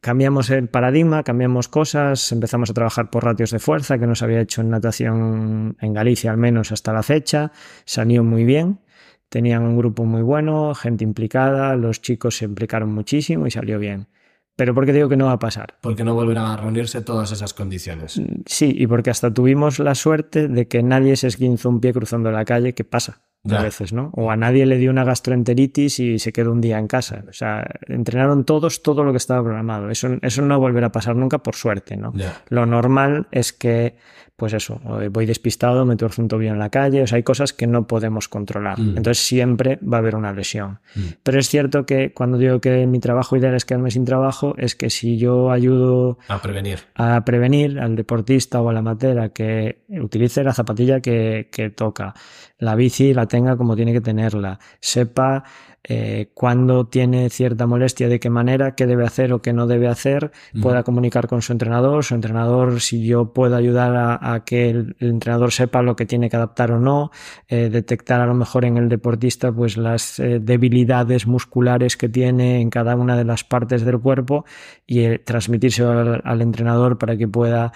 [0.01, 4.23] Cambiamos el paradigma, cambiamos cosas, empezamos a trabajar por ratios de fuerza, que no se
[4.25, 7.51] había hecho en natación en Galicia al menos hasta la fecha.
[7.83, 8.79] Salió muy bien,
[9.27, 14.07] tenían un grupo muy bueno, gente implicada, los chicos se implicaron muchísimo y salió bien.
[14.55, 15.77] Pero ¿por qué digo que no va a pasar?
[15.81, 18.21] Porque no volverán a reunirse todas esas condiciones.
[18.45, 22.29] Sí, y porque hasta tuvimos la suerte de que nadie se esguinzó un pie cruzando
[22.29, 23.21] la calle, que pasa.
[23.47, 24.11] A veces, ¿no?
[24.15, 27.23] O a nadie le dio una gastroenteritis y se quedó un día en casa.
[27.29, 29.89] O sea, entrenaron todos todo lo que estaba programado.
[29.89, 32.13] Eso, eso no volverá a pasar nunca, por suerte, ¿no?
[32.49, 33.95] Lo normal es que
[34.39, 34.81] pues eso,
[35.11, 37.85] voy despistado, me tuerzo un tobillo en la calle, o sea, hay cosas que no
[37.85, 38.79] podemos controlar.
[38.79, 38.97] Mm.
[38.97, 40.79] Entonces siempre va a haber una lesión.
[40.95, 41.01] Mm.
[41.21, 44.75] Pero es cierto que cuando digo que mi trabajo ideal es quedarme sin trabajo, es
[44.75, 49.83] que si yo ayudo a prevenir, a prevenir al deportista o a la matera que
[49.89, 52.15] utilice la zapatilla que, que toca,
[52.57, 55.43] la bici la tenga como tiene que tenerla, sepa
[55.83, 59.87] eh, cuando tiene cierta molestia, de qué manera, qué debe hacer o qué no debe
[59.87, 64.95] hacer, pueda comunicar con su entrenador, su entrenador, si yo puedo ayudar a, que el,
[64.99, 67.11] entrenador sepa lo que tiene que adaptar o no,
[67.47, 72.61] eh, detectar a lo mejor en el deportista pues las eh, debilidades musculares que tiene
[72.61, 74.45] en cada una de las partes del cuerpo
[74.85, 77.71] y transmitirse al, entrenador para que pueda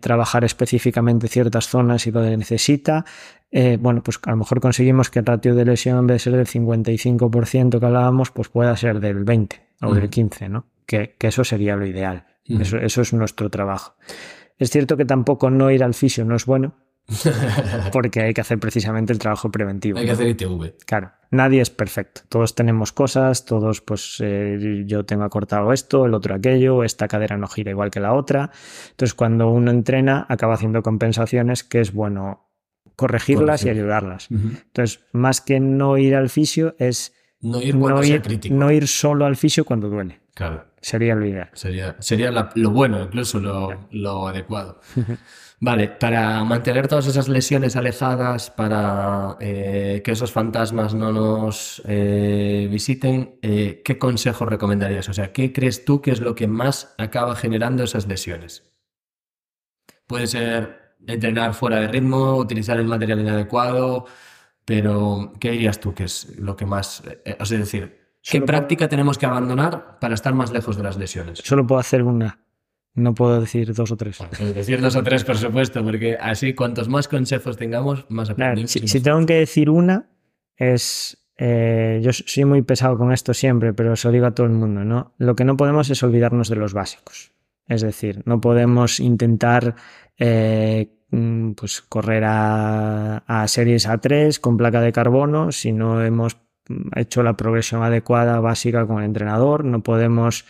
[0.00, 3.04] trabajar específicamente ciertas zonas y donde necesita,
[3.50, 6.18] eh, bueno, pues a lo mejor conseguimos que el ratio de lesión en vez de
[6.18, 10.66] ser del 55% que hablábamos, pues pueda ser del 20 o del 15, ¿no?
[10.86, 12.26] Que, eso sería lo ideal.
[12.44, 13.94] eso, eso es nuestro trabajo.
[14.58, 16.74] Es cierto que tampoco no ir al fisio no es bueno,
[17.92, 19.98] porque hay que hacer precisamente el trabajo preventivo.
[19.98, 20.74] Hay que hacer ITV.
[20.84, 22.22] Claro, nadie es perfecto.
[22.28, 27.38] Todos tenemos cosas, todos, pues eh, yo tengo acortado esto, el otro aquello, esta cadera
[27.38, 28.50] no gira igual que la otra.
[28.90, 32.47] Entonces, cuando uno entrena, acaba haciendo compensaciones que es bueno
[32.98, 34.28] corregirlas y ayudarlas.
[34.28, 38.52] Entonces, más que no ir al fisio, es no ir, no crítico.
[38.52, 40.18] no ir solo al fisio cuando duele.
[40.34, 40.64] Claro.
[40.80, 41.48] Sería lo ideal.
[41.52, 44.80] Sería, sería lo bueno, incluso lo, adecuado.
[45.60, 52.66] Vale, para mantener todas esas lesiones alejadas, para eh, que esos fantasmas no nos eh,
[52.68, 55.08] visiten, eh, ¿qué consejos recomendarías?
[55.08, 58.64] O sea, ¿qué crees tú que es lo que más acaba generando esas lesiones?
[60.08, 60.77] Puede ser
[61.08, 64.06] entrenar fuera de ritmo, utilizar el material inadecuado,
[64.64, 67.02] pero ¿qué dirías tú que es lo que más...
[67.24, 71.40] Eh, es decir, ¿qué práctica tenemos que abandonar para estar más lejos de las lesiones?
[71.42, 72.40] Solo puedo hacer una.
[72.94, 74.18] No puedo decir dos o tres.
[74.54, 78.72] decir dos o tres, por supuesto, porque así cuantos más consejos tengamos, más aprendemos.
[78.72, 80.10] si, tengo que decir una,
[80.56, 81.16] es...
[81.40, 84.84] Eh, yo soy muy pesado con esto siempre, pero eso digo a todo el mundo,
[84.84, 85.14] ¿no?
[85.18, 87.30] Lo que no podemos es olvidarnos de los básicos.
[87.68, 89.76] Es decir, no podemos intentar
[90.18, 96.36] eh, pues correr a, series A3 con placa de carbono si no hemos
[96.94, 99.64] hecho la progresión adecuada básica con el entrenador.
[99.64, 100.44] No podemos,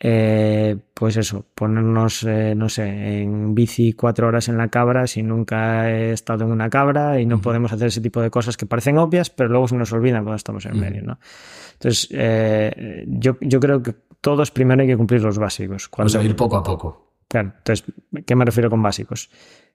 [0.00, 5.22] eh, pues eso, ponernos, eh, no sé, en bici cuatro horas en la cabra si
[5.22, 8.66] nunca he estado en una cabra y no podemos hacer ese tipo de cosas que
[8.66, 11.18] parecen obvias, pero luego se nos olvidan cuando estamos en medio, ¿no?
[11.74, 12.08] Entonces,
[13.06, 15.88] yo, yo creo que todos primero hay que cumplir los básicos.
[15.88, 16.20] Cuando...
[16.20, 17.09] ir poco a poco.
[17.30, 17.86] Claro, entonces,
[18.26, 19.30] ¿qué me refiero con básicos?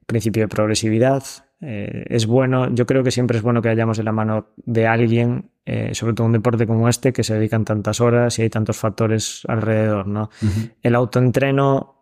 [0.05, 1.23] Principio de progresividad.
[1.61, 4.87] Eh, es bueno, yo creo que siempre es bueno que hayamos de la mano de
[4.87, 8.49] alguien, eh, sobre todo un deporte como este, que se dedican tantas horas y hay
[8.49, 10.29] tantos factores alrededor, ¿no?
[10.83, 11.94] El autoentreno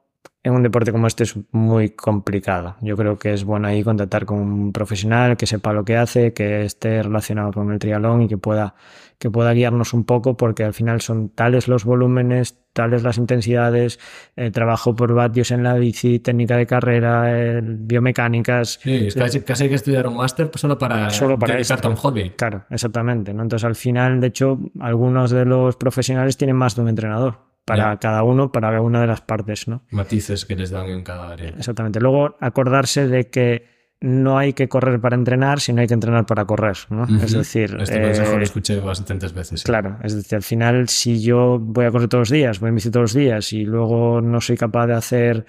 [0.43, 2.75] en un deporte como este es muy complicado.
[2.81, 6.33] Yo creo que es bueno ahí contactar con un profesional que sepa lo que hace,
[6.33, 8.75] que esté relacionado con el triatlón y que pueda,
[9.19, 14.01] que pueda guiarnos un poco, porque al final son tales los volúmenes, tales las intensidades,
[14.35, 18.79] el trabajo por vatios en la bici, técnica de carrera, biomecánicas.
[18.83, 21.57] Sí, casi, casi, hay que estudiar un máster solo para, solo para
[21.87, 22.31] un hobby.
[22.31, 23.33] Claro, exactamente.
[23.33, 23.43] ¿no?
[23.43, 27.97] Entonces al final, de hecho, algunos de los profesionales tienen más de un entrenador para
[27.97, 29.83] cada uno, para cada una de las partes, ¿no?
[29.91, 31.49] Matices que les dan en cada área.
[31.49, 31.99] Exactamente.
[31.99, 36.43] Luego, acordarse de que no hay que correr para entrenar, sino hay que entrenar para
[36.43, 37.05] correr, ¿no?
[37.23, 37.77] Es decir...
[37.79, 39.63] Este consejo lo eh, escuché bastantes veces.
[39.63, 42.73] Claro, es decir, al final, si yo voy a correr todos los días, voy a
[42.73, 45.45] bici todos los días y luego no soy capaz de hacer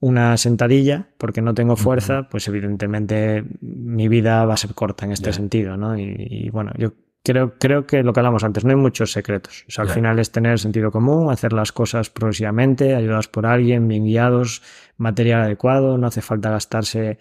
[0.00, 5.12] una sentadilla porque no tengo fuerza, pues evidentemente mi vida va a ser corta en
[5.12, 5.96] este sentido, ¿no?
[5.96, 6.92] y, bueno, yo
[7.26, 9.64] creo, creo que lo que hablamos antes, no hay muchos secretos.
[9.68, 13.88] O sea, al final es tener sentido común, hacer las cosas progresivamente, ayudados por alguien,
[13.88, 14.62] bien guiados,
[14.96, 17.18] material adecuado, no hace falta gastarse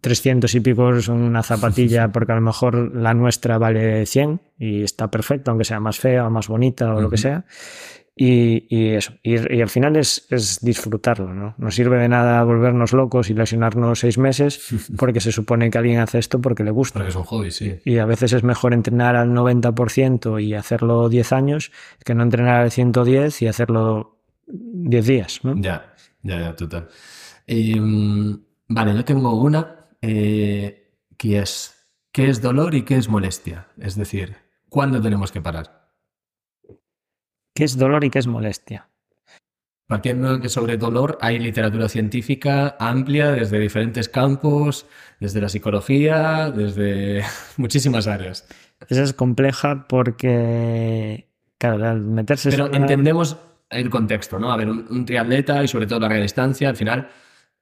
[0.00, 4.84] 300 y pico en una zapatilla porque a lo mejor la nuestra vale 100 y
[4.84, 7.44] está perfecta, aunque sea más fea o más bonita o lo que sea.
[8.16, 11.56] Y, eso, y, al final es, es, disfrutarlo, ¿no?
[11.58, 14.60] No sirve de nada volvernos locos y lesionarnos seis meses
[14.96, 17.00] porque se supone que alguien hace esto porque le gusta.
[17.00, 17.80] Porque es un hobby, sí.
[17.84, 21.72] Y a veces es mejor entrenar al 90% y hacerlo 10 años
[22.04, 25.54] que no entrenar al 110 y hacerlo 10 días, ¿no?
[25.56, 26.88] Ya, ya, ya, total.
[27.48, 28.38] Em,
[28.68, 31.74] vale, yo tengo una eh, que es
[32.12, 33.66] ¿qué es dolor y qué es molestia?
[33.76, 34.36] Es decir,
[34.68, 35.83] ¿cuándo tenemos que parar?
[37.54, 38.88] ¿Qué es dolor y qué es molestia?
[39.86, 44.86] partiendo de que sobre dolor hay literatura científica amplia desde diferentes campos,
[45.20, 47.22] desde la psicología, desde
[47.56, 48.46] muchísimas áreas.
[48.88, 51.28] Esa es compleja porque,
[51.58, 52.50] claro, al meterse...
[52.50, 53.36] Pero entendemos
[53.70, 54.52] el contexto, ¿no?
[54.52, 57.08] A ver, un, un triatleta y sobre todo larga distancia, al final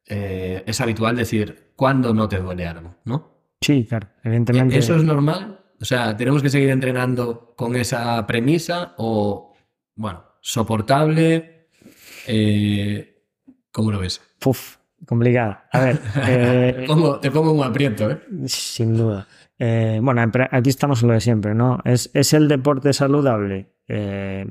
[0.06, 3.30] eh, es habitual decir cuándo no te duele algo, ¿no?
[3.60, 4.78] Sí, claro, evidentemente.
[4.78, 5.60] ¿Eso es normal?
[5.80, 9.51] O sea, ¿tenemos que seguir entrenando con esa premisa o,
[9.94, 11.68] bueno, soportable?
[12.26, 13.22] Eh,
[13.70, 14.20] ¿Cómo lo ves?
[14.38, 14.76] Puf,
[15.06, 15.68] complicada.
[15.72, 18.20] A ver, eh, Te pongo, te pongo un aprieto, ¿eh?
[18.46, 19.26] sin duda.
[19.58, 21.80] Eh, bueno, aquí estamos en lo de siempre, ¿no?
[21.84, 23.72] ¿Es, es el deporte saludable?
[23.88, 24.46] Eh,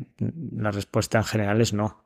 [0.56, 2.06] la respuesta en general es no.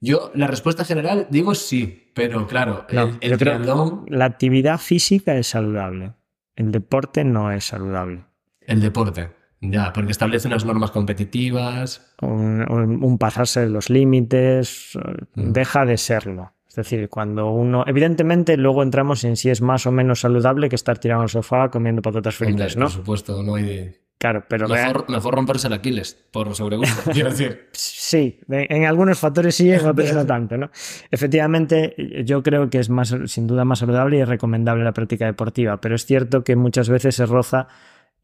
[0.00, 4.26] Yo, la respuesta general, digo sí, pero claro, No, el, el yo creo- triatlón, La
[4.26, 6.12] actividad física es saludable.
[6.54, 8.24] El deporte no es saludable.
[8.60, 9.30] el deporte,
[9.62, 12.14] ya, porque establece unas normas competitivas.
[12.20, 14.98] Un, un- un pasarse de los límites
[15.34, 15.52] Mm.
[15.52, 16.52] deja de serlo.
[16.68, 17.84] Es decir, cuando uno.
[17.86, 21.28] Evidentemente, luego entramos en si es más o menos saludable que estar tirado en el
[21.28, 22.86] sofá comiendo patatas Hombre, fritas, ¿no?
[22.86, 24.02] Por supuesto, no hay de...
[24.18, 27.68] Claro, pero real- Mejor, mejor romperse el Aquiles por sobregusto, quiero decir.
[27.72, 30.70] Sí, en algunos factores sí, en otros no tanto, ¿no?
[31.10, 31.94] Efectivamente,
[32.24, 35.94] yo creo que es más, sin duda más saludable y recomendable la práctica deportiva, pero
[35.94, 37.68] es cierto que muchas veces se roza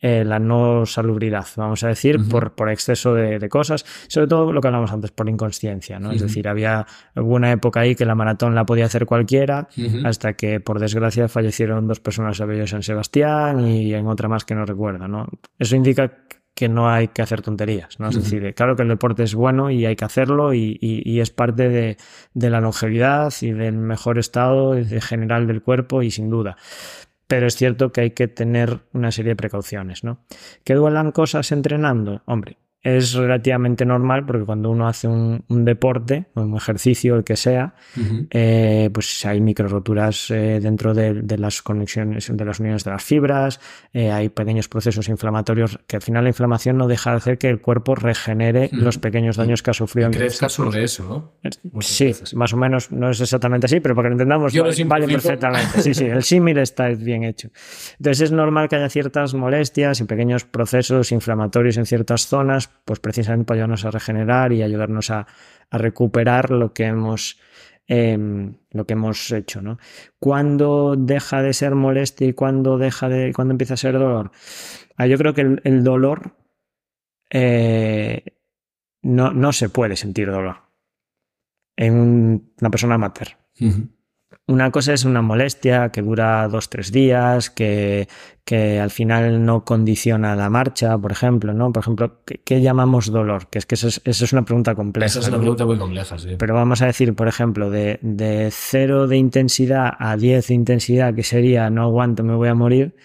[0.00, 4.52] eh, la no salubridad, vamos a decir, por, por exceso de, de cosas, sobre todo
[4.52, 6.12] lo que hablamos antes, por inconsciencia, ¿no?
[6.12, 6.86] Es decir, había
[7.16, 9.68] hubo una época ahí que la maratón la podía hacer cualquiera,
[10.06, 14.44] hasta que por desgracia fallecieron dos personas a Bello San Sebastián y en otra más
[14.44, 15.26] que no recuerdo, ¿no?
[15.58, 16.12] Eso indica
[16.54, 18.08] que no hay que hacer tonterías, ¿no?
[18.08, 21.20] Es decir, claro que el deporte es bueno y hay que hacerlo y, y- y
[21.20, 21.96] es parte de,
[22.34, 26.56] de la longevidad y del mejor estado de general del cuerpo y sin duda.
[27.28, 30.24] Pero es cierto que hay que tener una serie de precauciones, ¿no?
[30.64, 36.26] Que duelan cosas entrenando, hombre, es relativamente normal porque cuando uno hace un, un deporte
[36.34, 38.26] o un ejercicio, el que sea, Ujú.
[38.30, 42.90] eh, pues hay micro roturas eh, dentro de, de las conexiones, de las uniones de
[42.92, 43.60] las fibras,
[43.92, 47.48] eh, hay pequeños procesos inflamatorios que al final la inflamación no deja de hacer que
[47.48, 48.82] el cuerpo regenere Ujú.
[48.82, 50.10] los pequeños daños que ha sufrido.
[50.12, 51.04] Crezca sobre eso,
[51.42, 51.50] ¿no?
[51.72, 52.34] Muchas Sí, veces.
[52.34, 55.08] más o menos, no es exactamente así, pero para que lo entendamos, Yo vale, vale
[55.08, 55.82] perfectamente.
[55.82, 57.48] Sí, sí, el símil está bien hecho.
[57.98, 63.00] Entonces es normal que haya ciertas molestias y pequeños procesos inflamatorios en ciertas zonas, pues
[63.00, 65.26] precisamente para ayudarnos a regenerar y ayudarnos a,
[65.70, 67.38] recuperar lo que hemos,
[67.86, 69.60] em, lo que hemos hecho.
[69.60, 69.78] ¿no?
[70.18, 74.30] ¿Cuándo deja de ser molestia y cuándo, deja de, cuándo empieza a ser dolor?
[74.96, 76.32] Ah, yo creo que el, dolor
[77.30, 78.24] eh,
[79.02, 80.56] no, no se puede sentir dolor
[81.76, 83.28] en un- una persona amateur.
[84.48, 88.08] Una cosa es una molestia que dura dos, tres días, que,
[88.46, 91.70] que al final no condiciona la marcha, por ejemplo, ¿no?
[91.70, 93.48] Por ejemplo, ¿qué, qué llamamos dolor?
[93.50, 95.06] Que es que eso es, eso es una pregunta compleja.
[95.06, 95.42] Esa es una ¿no?
[95.42, 96.36] pregunta muy compleja, sí.
[96.38, 101.14] Pero vamos a decir, por ejemplo, de, de 0 de intensidad a 10 de intensidad,
[101.14, 102.96] que sería no aguanto, me voy a morir,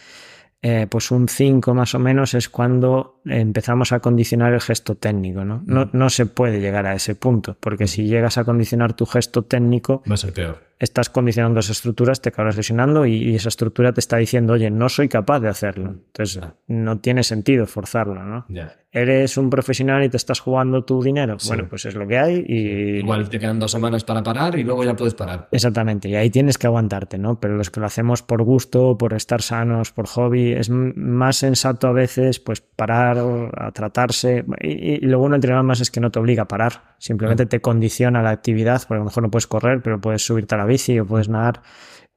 [0.61, 5.45] eh, pues un 5 más o menos es cuando empezamos a condicionar el gesto técnico.
[5.45, 5.63] ¿no?
[5.65, 9.43] No, no se puede llegar a ese punto, porque si llegas a condicionar tu gesto
[9.43, 10.59] técnico, Va a ser peor.
[10.79, 14.69] estás condicionando esas estructuras, te acabas lesionando y, y esa estructura te está diciendo, oye,
[14.71, 15.91] no soy capaz de hacerlo.
[16.07, 18.45] Entonces, no tiene sentido forzarlo, ¿no?
[18.49, 18.75] Ya.
[18.95, 21.39] Eres un profesional y te estás jugando tu dinero.
[21.39, 21.47] Sí.
[21.47, 24.63] Bueno, pues es lo que hay y Igual te quedan dos semanas para parar y
[24.63, 25.47] luego ya puedes parar.
[25.51, 27.39] Exactamente, y ahí tienes que aguantarte, ¿no?
[27.39, 31.87] Pero los que lo hacemos por gusto, por estar sanos, por hobby, es más sensato
[31.87, 34.45] a veces pues parar, a tratarse.
[34.61, 37.61] Y, y lo bueno del más es que no te obliga a parar, simplemente te
[37.61, 40.65] condiciona la actividad, porque a lo mejor no puedes correr, pero puedes subirte a la
[40.65, 41.61] bici o puedes nadar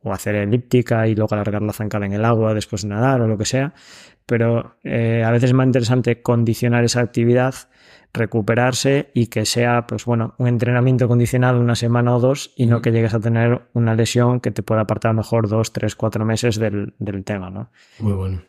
[0.02, 3.26] o hacer elíptica y luego alargar la zancada en el agua después de nadar o
[3.26, 3.74] lo que sea.
[4.24, 7.54] Pero eh, a veces es más interesante condicionar esa actividad
[8.16, 12.76] recuperarse y que sea, pues bueno, un entrenamiento condicionado una semana o dos y no
[12.76, 12.82] Ujú.
[12.82, 15.94] que llegues a tener una lesión que te pueda apartar a lo mejor dos, tres,
[15.94, 17.70] cuatro meses del, del tema, ¿no?
[17.98, 18.42] Muy bueno.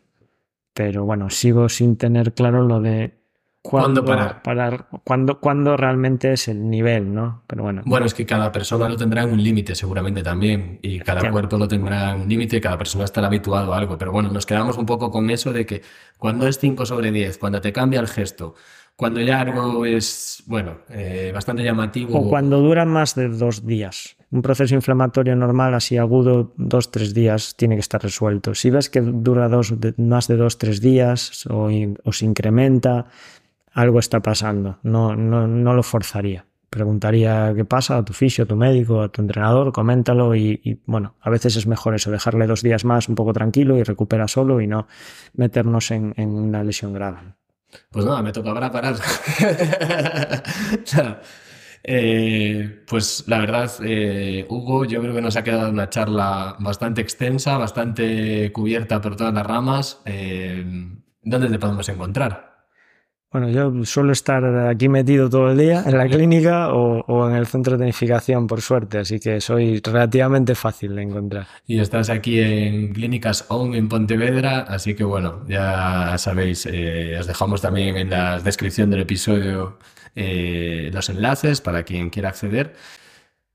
[0.78, 3.18] Pero bueno, sigo sin tener claro lo de
[3.62, 4.86] ¿Cuándo cuándo parar?
[5.02, 7.42] cuándo, cuándo realmente es el nivel, ¿no?
[7.48, 11.00] Pero bueno, Bueno, es que cada persona lo tendrá en un límite seguramente también y
[11.00, 11.32] cada Claro.
[11.32, 14.46] cuerpo lo tendrá en un límite, cada persona estará habituado a algo, pero bueno, nos
[14.46, 15.82] quedamos un poco con eso de que
[16.16, 18.54] cuando es 5 sobre 10, cuando te cambia el gesto,
[18.98, 22.18] cuando ya algo es, bueno, eh, bastante llamativo.
[22.18, 24.16] o cuando dura más de dos días.
[24.32, 28.56] Un proceso inflamatorio normal, así agudo, dos, tres días, tiene que estar resuelto.
[28.56, 31.70] Si ves que dura dos, de- más de dos, tres días o,
[32.10, 33.06] se incrementa,
[33.72, 34.80] algo está pasando.
[34.82, 36.44] No, no, no lo forzaría.
[36.68, 40.80] Preguntaría qué pasa a tu fisio, a tu médico, a tu entrenador, coméntalo y, y,
[40.86, 44.26] bueno, a veces es mejor eso, dejarle dos días más un poco tranquilo y recupera
[44.26, 44.88] solo y no
[45.34, 47.18] meternos en, en una lesión grave.
[47.90, 48.96] Pues nada, me toca ahora parar.
[51.90, 57.00] Eh, pues la verdad, eh, Hugo, yo creo que nos ha quedado una charla bastante
[57.00, 60.02] extensa, bastante cubierta por todas las ramas.
[60.04, 60.64] Eh,
[61.22, 62.47] ¿Dónde te podemos encontrar?
[63.30, 67.36] Bueno, yo suelo estar aquí metido todo el día en la clínica o, o, en
[67.36, 71.46] el centro de tecnificación, por suerte, así que soy relativamente fácil de encontrar.
[71.66, 77.26] Y estás aquí en Clínicas ON en Pontevedra, así que bueno, ya sabéis, eh, os
[77.26, 79.78] dejamos también en la descripción del episodio
[80.16, 82.74] eh, los enlaces para quien quiera acceder.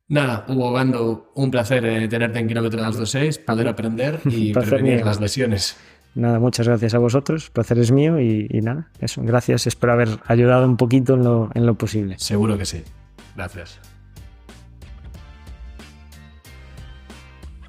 [0.07, 5.05] Nada, Hugo Gando, un placer eh, tenerte en Kilómetro 226, poder aprender y prevenir mío.
[5.05, 5.78] las lesiones.
[6.16, 9.93] Nada, muchas gracias a vosotros, el placer es mío y, y, nada, eso, gracias, espero
[9.93, 12.16] haber ayudado un poquito en lo, en lo posible.
[12.20, 12.84] Seguro que sí,
[13.36, 13.80] gracias.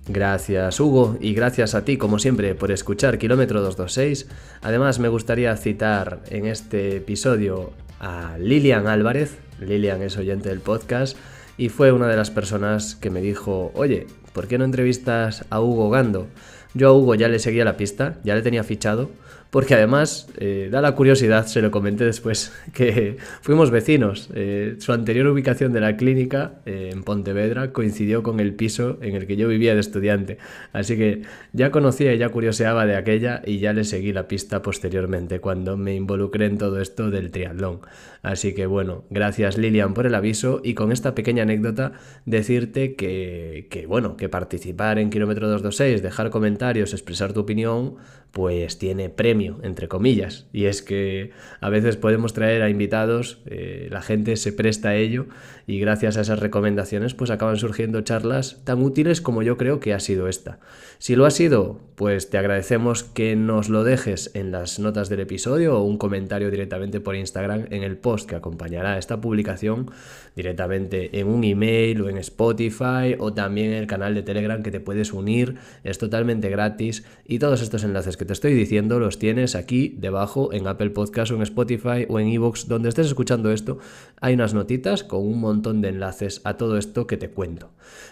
[0.06, 4.28] Gracias Hugo y gracias a ti como siempre por escuchar Kilómetro 226.
[4.60, 9.38] Además me gustaría citar en este episodio a Lilian Álvarez.
[9.60, 11.16] Lilian es oyente del podcast
[11.56, 15.60] y fue una de las personas que me dijo, oye, ¿por qué no entrevistas a
[15.62, 16.26] Hugo Gando?
[16.74, 19.10] Yo a Hugo ya le seguía la pista, ya le tenía fichado,
[19.54, 24.28] porque además eh, da la curiosidad, se lo comenté después, que fuimos vecinos.
[24.34, 29.14] Eh, su anterior ubicación de la clínica eh, en Pontevedra coincidió con el piso en
[29.14, 30.38] el que yo vivía de estudiante.
[30.72, 31.22] Así que
[31.52, 35.76] ya conocía y ya curioseaba de aquella y ya le seguí la pista posteriormente cuando
[35.76, 37.78] me involucré en todo esto del triatlón.
[38.24, 41.92] Así que bueno, gracias Lilian por el aviso y con esta pequeña anécdota
[42.24, 47.96] decirte que, que bueno, que participar en Kilómetro 226, dejar comentarios, expresar tu opinión,
[48.34, 50.48] pues tiene premio, entre comillas.
[50.52, 54.96] Y es que a veces podemos traer a invitados, eh, la gente se presta a
[54.96, 55.26] ello
[55.68, 59.94] y gracias a esas recomendaciones pues acaban surgiendo charlas tan útiles como yo creo que
[59.94, 60.58] ha sido esta.
[60.98, 65.20] Si lo ha sido, pues te agradecemos que nos lo dejes en las notas del
[65.20, 69.90] episodio o un comentario directamente por Instagram en el post que acompañará esta publicación
[70.36, 74.70] directamente en un email o en Spotify o también en el canal de Telegram que
[74.70, 79.18] te puedes unir, es totalmente gratis y todos estos enlaces que te estoy diciendo los
[79.18, 83.50] tienes aquí debajo en Apple Podcast o en Spotify o en Evox donde estés escuchando
[83.50, 83.78] esto,
[84.20, 87.70] hay unas notitas con un montón de enlaces a todo esto que te cuento.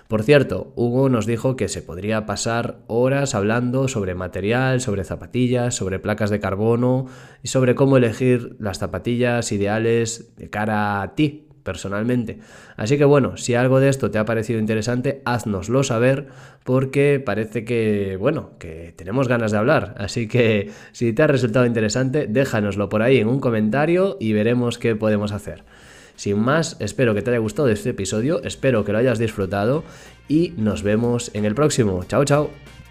[0.09, 5.75] Por cierto, Hugo nos dijo que se podría pasar horas hablando sobre material, sobre zapatillas,
[5.75, 7.07] sobre placas de carbono
[7.43, 9.92] y sobre cómo elegir las zapatillas ideales
[10.37, 12.39] de cara a ti, personalmente.
[12.77, 16.29] Así que bueno, si algo de esto te ha parecido interesante, haznoslo saber
[16.65, 19.95] porque parece que, bueno, que tenemos ganas de hablar.
[19.99, 24.79] Así que si te ha resultado interesante, déjanoslo por ahí en un comentario y veremos
[24.79, 25.65] qué podemos hacer.
[26.17, 29.83] Sin más, espero que te haya gustado este episodio, espero que lo hayas disfrutado
[30.29, 32.05] y nos vemos en el próximo.
[32.05, 32.82] Chao, chao.